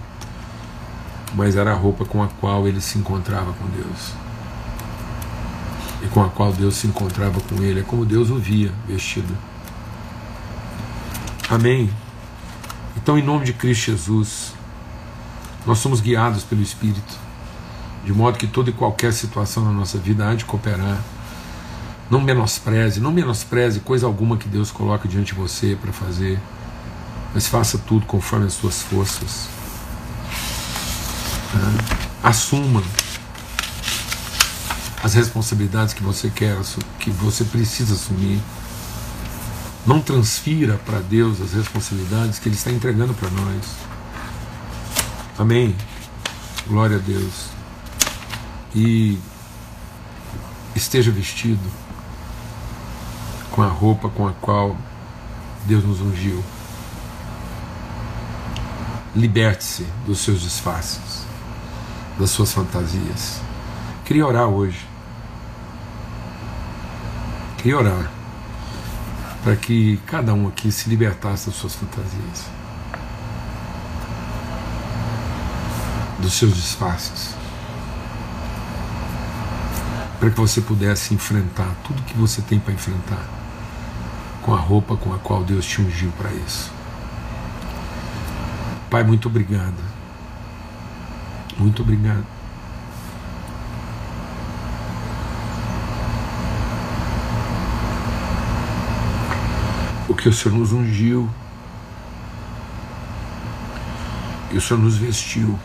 mas 1.34 1.56
era 1.56 1.72
a 1.72 1.74
roupa 1.74 2.04
com 2.04 2.22
a 2.22 2.28
qual 2.28 2.68
ele 2.68 2.80
se 2.80 2.96
encontrava 2.96 3.52
com 3.54 3.66
Deus. 3.68 4.12
E 6.02 6.06
com 6.06 6.22
a 6.22 6.28
qual 6.28 6.52
Deus 6.52 6.76
se 6.76 6.86
encontrava 6.86 7.40
com 7.40 7.60
ele, 7.62 7.80
é 7.80 7.82
como 7.82 8.04
Deus 8.04 8.30
o 8.30 8.38
via 8.38 8.70
vestido. 8.86 9.36
Amém. 11.50 11.90
Então, 12.96 13.18
em 13.18 13.22
nome 13.22 13.44
de 13.46 13.52
Cristo 13.52 13.90
Jesus, 13.90 14.52
nós 15.66 15.78
somos 15.78 16.00
guiados 16.00 16.44
pelo 16.44 16.62
Espírito 16.62 17.24
de 18.04 18.12
modo 18.12 18.38
que 18.38 18.46
toda 18.46 18.68
e 18.68 18.72
qualquer 18.72 19.12
situação 19.12 19.64
na 19.64 19.72
nossa 19.72 19.96
vida 19.98 20.28
há 20.28 20.34
de 20.34 20.44
cooperar. 20.44 20.98
Não 22.10 22.20
menospreze, 22.20 23.00
não 23.00 23.10
menospreze 23.10 23.80
coisa 23.80 24.06
alguma 24.06 24.36
que 24.36 24.48
Deus 24.48 24.70
coloca 24.70 25.08
diante 25.08 25.34
de 25.34 25.40
você 25.40 25.76
para 25.80 25.92
fazer, 25.92 26.38
mas 27.32 27.46
faça 27.46 27.78
tudo 27.78 28.06
conforme 28.06 28.46
as 28.46 28.52
suas 28.52 28.82
forças. 28.82 29.48
Tá? 31.52 32.28
Assuma 32.28 32.82
as 35.02 35.14
responsabilidades 35.14 35.94
que 35.94 36.02
você 36.02 36.30
quer, 36.30 36.56
que 36.98 37.10
você 37.10 37.44
precisa 37.44 37.94
assumir. 37.94 38.40
Não 39.86 40.00
transfira 40.00 40.78
para 40.78 41.00
Deus 41.00 41.40
as 41.40 41.52
responsabilidades 41.52 42.38
que 42.38 42.48
Ele 42.48 42.56
está 42.56 42.70
entregando 42.70 43.12
para 43.12 43.28
nós. 43.30 43.64
Amém. 45.38 45.76
Glória 46.66 46.96
a 46.96 47.00
Deus 47.00 47.54
e 48.74 49.18
esteja 50.74 51.10
vestido 51.10 51.83
com 53.54 53.62
a 53.62 53.68
roupa 53.68 54.08
com 54.08 54.26
a 54.26 54.32
qual 54.32 54.76
Deus 55.64 55.84
nos 55.84 56.00
ungiu. 56.00 56.42
Liberte-se 59.14 59.86
dos 60.04 60.18
seus 60.18 60.40
disfarces, 60.40 61.24
das 62.18 62.30
suas 62.30 62.52
fantasias. 62.52 63.40
Queria 64.04 64.26
orar 64.26 64.48
hoje. 64.48 64.84
Queria 67.58 67.78
orar 67.78 68.10
para 69.44 69.54
que 69.54 69.98
cada 70.04 70.34
um 70.34 70.48
aqui 70.48 70.72
se 70.72 70.88
libertasse 70.88 71.46
das 71.46 71.54
suas 71.54 71.76
fantasias, 71.76 72.46
dos 76.18 76.32
seus 76.32 76.56
disfarces 76.56 77.34
para 80.18 80.30
que 80.30 80.40
você 80.40 80.60
pudesse 80.62 81.12
enfrentar 81.12 81.68
tudo 81.84 82.02
que 82.02 82.16
você 82.16 82.40
tem 82.40 82.58
para 82.58 82.72
enfrentar 82.72 83.43
com 84.44 84.52
a 84.52 84.58
roupa 84.58 84.94
com 84.94 85.14
a 85.14 85.18
qual 85.18 85.42
Deus 85.42 85.64
te 85.64 85.80
ungiu 85.80 86.12
para 86.18 86.30
isso. 86.30 86.70
Pai, 88.90 89.02
muito 89.02 89.26
obrigado. 89.26 89.82
Muito 91.56 91.80
obrigado. 91.80 92.26
O 100.06 100.14
que 100.14 100.28
o 100.28 100.32
Senhor 100.32 100.58
nos 100.58 100.72
ungiu 100.72 101.30
e 104.52 104.58
o 104.58 104.60
Senhor 104.60 104.78
nos 104.78 104.98
vestiu 104.98 105.58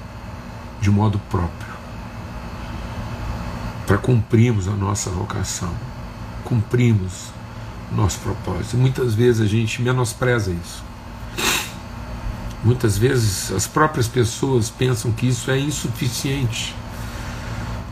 de 0.79 0.89
modo 0.89 1.19
próprio 1.29 1.73
para 3.85 3.97
cumprirmos 3.97 4.69
a 4.69 4.71
nossa 4.71 5.09
vocação, 5.09 5.73
cumprirmos 6.45 7.33
o 7.35 7.38
nosso 7.91 8.19
propósito. 8.19 8.77
Muitas 8.77 9.13
vezes 9.13 9.41
a 9.41 9.45
gente 9.45 9.81
menospreza 9.81 10.51
isso. 10.51 10.83
Muitas 12.63 12.97
vezes 12.97 13.51
as 13.51 13.65
próprias 13.65 14.07
pessoas 14.07 14.69
pensam 14.69 15.11
que 15.11 15.27
isso 15.27 15.49
é 15.49 15.57
insuficiente. 15.57 16.75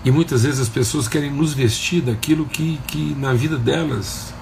E 0.03 0.11
muitas 0.11 0.43
vezes 0.43 0.59
as 0.59 0.69
pessoas 0.69 1.07
querem 1.07 1.31
nos 1.31 1.53
vestir 1.53 2.01
daquilo 2.01 2.45
que, 2.45 2.79
que 2.87 3.15
na 3.17 3.33
vida 3.33 3.57
delas 3.57 4.33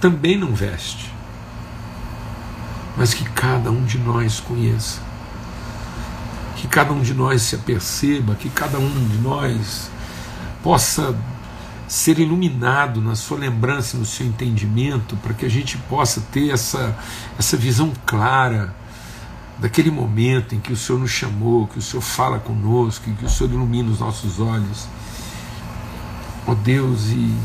também 0.00 0.38
não 0.38 0.54
veste. 0.54 1.10
Mas 2.96 3.14
que 3.14 3.24
cada 3.30 3.70
um 3.70 3.84
de 3.84 3.98
nós 3.98 4.40
conheça. 4.40 5.00
Que 6.56 6.68
cada 6.68 6.92
um 6.92 7.00
de 7.00 7.14
nós 7.14 7.42
se 7.42 7.54
aperceba, 7.54 8.34
que 8.34 8.50
cada 8.50 8.78
um 8.78 9.08
de 9.08 9.18
nós 9.18 9.90
possa 10.62 11.16
ser 11.92 12.18
iluminado 12.18 13.02
na 13.02 13.14
sua 13.14 13.36
lembrança, 13.36 13.98
no 13.98 14.06
seu 14.06 14.26
entendimento, 14.26 15.14
para 15.18 15.34
que 15.34 15.44
a 15.44 15.48
gente 15.48 15.76
possa 15.76 16.22
ter 16.32 16.48
essa, 16.48 16.96
essa 17.38 17.54
visão 17.54 17.92
clara 18.06 18.74
daquele 19.58 19.90
momento 19.90 20.54
em 20.54 20.58
que 20.58 20.72
o 20.72 20.76
Senhor 20.76 20.98
nos 20.98 21.10
chamou, 21.10 21.66
que 21.66 21.78
o 21.78 21.82
Senhor 21.82 22.00
fala 22.00 22.38
conosco, 22.38 23.10
que 23.12 23.26
o 23.26 23.28
Senhor 23.28 23.52
ilumina 23.52 23.90
os 23.90 24.00
nossos 24.00 24.40
olhos. 24.40 24.88
Ó 26.46 26.52
oh 26.52 26.54
Deus, 26.54 27.10
e, 27.10 27.36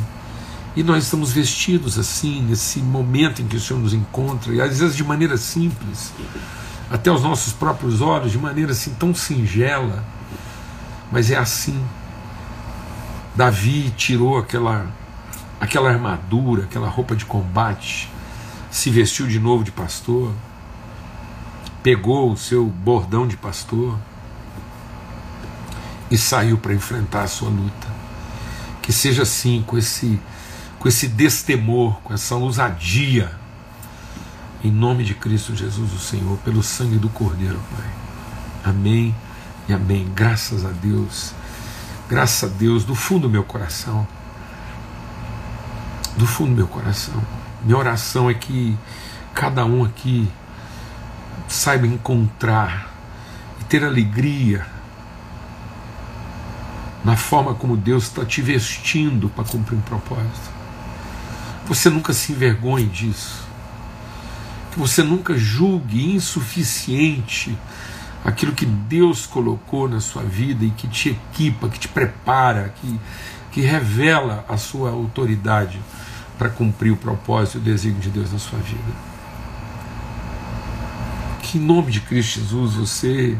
e 0.77 0.81
nós 0.81 1.03
estamos 1.03 1.33
vestidos 1.33 1.99
assim, 1.99 2.41
nesse 2.41 2.79
momento 2.79 3.41
em 3.41 3.47
que 3.47 3.57
o 3.57 3.59
Senhor 3.59 3.81
nos 3.81 3.93
encontra, 3.93 4.53
e 4.53 4.61
às 4.61 4.79
vezes 4.79 4.95
de 4.95 5.03
maneira 5.03 5.35
simples, 5.35 6.13
até 6.89 7.11
os 7.11 7.21
nossos 7.21 7.51
próprios 7.51 7.99
olhos, 7.99 8.31
de 8.31 8.37
maneira 8.37 8.71
assim 8.71 8.93
tão 8.93 9.13
singela, 9.13 10.05
mas 11.11 11.29
é 11.29 11.35
assim 11.35 11.77
Davi 13.37 13.93
tirou 13.95 14.35
aquela, 14.35 14.87
aquela 15.61 15.91
armadura, 15.91 16.63
aquela 16.63 16.89
roupa 16.89 17.15
de 17.15 17.23
combate, 17.23 18.11
se 18.71 18.89
vestiu 18.89 19.27
de 19.27 19.39
novo 19.39 19.63
de 19.63 19.71
pastor, 19.71 20.33
pegou 21.83 22.31
o 22.31 22.35
seu 22.35 22.65
bordão 22.65 23.27
de 23.27 23.37
pastor 23.37 23.95
e 26.09 26.17
saiu 26.17 26.57
para 26.57 26.73
enfrentar 26.73 27.25
a 27.25 27.27
sua 27.27 27.49
luta. 27.49 27.87
Que 28.81 28.91
seja 28.91 29.21
assim, 29.21 29.63
com 29.67 29.77
esse, 29.77 30.19
com 30.79 30.87
esse 30.87 31.07
destemor, 31.07 32.01
com 32.01 32.15
essa 32.15 32.33
ousadia, 32.33 33.31
em 34.63 34.71
nome 34.71 35.03
de 35.03 35.13
Cristo 35.13 35.55
Jesus, 35.55 35.93
o 35.93 35.99
Senhor, 35.99 36.39
pelo 36.39 36.63
sangue 36.63 36.97
do 36.97 37.09
Cordeiro, 37.09 37.59
Pai. 37.69 38.71
Amém 38.71 39.15
e 39.69 39.73
amém. 39.73 40.09
Graças 40.15 40.65
a 40.65 40.69
Deus. 40.69 41.36
Graças 42.09 42.49
a 42.49 42.53
Deus, 42.53 42.85
do 42.85 42.95
fundo 42.95 43.23
do 43.23 43.29
meu 43.29 43.43
coração. 43.43 44.07
Do 46.15 46.25
fundo 46.25 46.51
do 46.51 46.55
meu 46.55 46.67
coração. 46.67 47.21
Minha 47.61 47.77
oração 47.77 48.29
é 48.29 48.33
que 48.33 48.77
cada 49.33 49.65
um 49.65 49.83
aqui 49.83 50.29
saiba 51.49 51.85
encontrar 51.85 52.89
e 53.59 53.65
ter 53.65 53.83
alegria 53.83 54.65
na 57.03 57.17
forma 57.17 57.53
como 57.53 57.75
Deus 57.75 58.05
está 58.05 58.23
te 58.23 58.41
vestindo 58.41 59.27
para 59.27 59.43
cumprir 59.43 59.77
um 59.77 59.81
propósito. 59.81 60.49
Você 61.65 61.89
nunca 61.89 62.13
se 62.13 62.31
envergonhe 62.31 62.85
disso. 62.85 63.45
Que 64.71 64.79
você 64.79 65.03
nunca 65.03 65.37
julgue 65.37 66.15
insuficiente 66.15 67.57
aquilo 68.23 68.51
que 68.51 68.65
Deus 68.65 69.25
colocou 69.25 69.87
na 69.87 69.99
sua 69.99 70.23
vida 70.23 70.65
e 70.65 70.71
que 70.71 70.87
te 70.87 71.09
equipa, 71.09 71.69
que 71.69 71.79
te 71.79 71.87
prepara, 71.87 72.73
que, 72.75 72.99
que 73.51 73.61
revela 73.61 74.45
a 74.47 74.57
sua 74.57 74.91
autoridade 74.91 75.79
para 76.37 76.49
cumprir 76.49 76.91
o 76.91 76.97
propósito 76.97 77.57
e 77.57 77.61
o 77.61 77.63
desígnio 77.63 78.01
de 78.01 78.09
Deus 78.09 78.31
na 78.31 78.39
sua 78.39 78.59
vida. 78.59 79.07
Que 81.41 81.57
em 81.57 81.61
nome 81.61 81.91
de 81.91 82.01
Cristo 82.01 82.39
Jesus 82.41 82.73
você, 82.73 83.37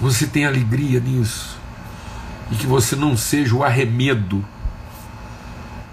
você 0.00 0.26
tenha 0.26 0.48
alegria 0.48 1.00
nisso 1.00 1.58
e 2.50 2.56
que 2.56 2.66
você 2.66 2.96
não 2.96 3.16
seja 3.16 3.54
o 3.54 3.62
arremedo, 3.62 4.44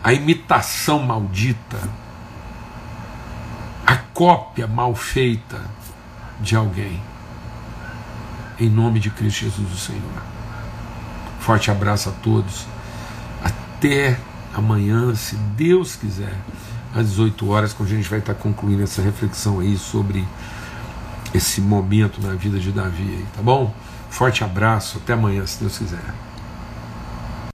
a 0.04 0.12
imitação 0.12 1.00
maldita, 1.04 1.78
a 3.86 3.96
cópia 3.96 4.66
mal 4.66 4.96
feita 4.96 5.62
de 6.42 6.56
alguém 6.56 7.00
em 8.60 8.70
nome 8.70 9.00
de 9.00 9.10
Cristo 9.10 9.46
Jesus, 9.46 9.72
o 9.72 9.78
Senhor. 9.78 10.24
Forte 11.40 11.72
abraço 11.72 12.10
a 12.10 12.12
todos. 12.12 12.66
Até 13.44 14.20
amanhã, 14.54 15.14
se 15.16 15.36
Deus 15.36 15.96
quiser, 15.96 16.36
às 16.94 17.10
18 17.10 17.50
horas, 17.50 17.74
quando 17.74 17.90
a 17.90 17.96
gente 17.96 18.10
vai 18.10 18.20
estar 18.20 18.34
concluindo 18.34 18.84
essa 18.84 19.02
reflexão 19.02 19.60
aí 19.60 19.78
sobre 19.78 20.28
esse 21.34 21.62
momento 21.62 22.22
na 22.22 22.34
vida 22.34 22.60
de 22.60 22.72
Davi, 22.72 23.04
aí, 23.04 23.26
tá 23.36 23.42
bom? 23.42 23.74
Forte 24.10 24.44
abraço, 24.44 24.98
até 24.98 25.14
amanhã, 25.14 25.46
se 25.46 25.60
Deus 25.60 25.78
quiser. 25.78 26.27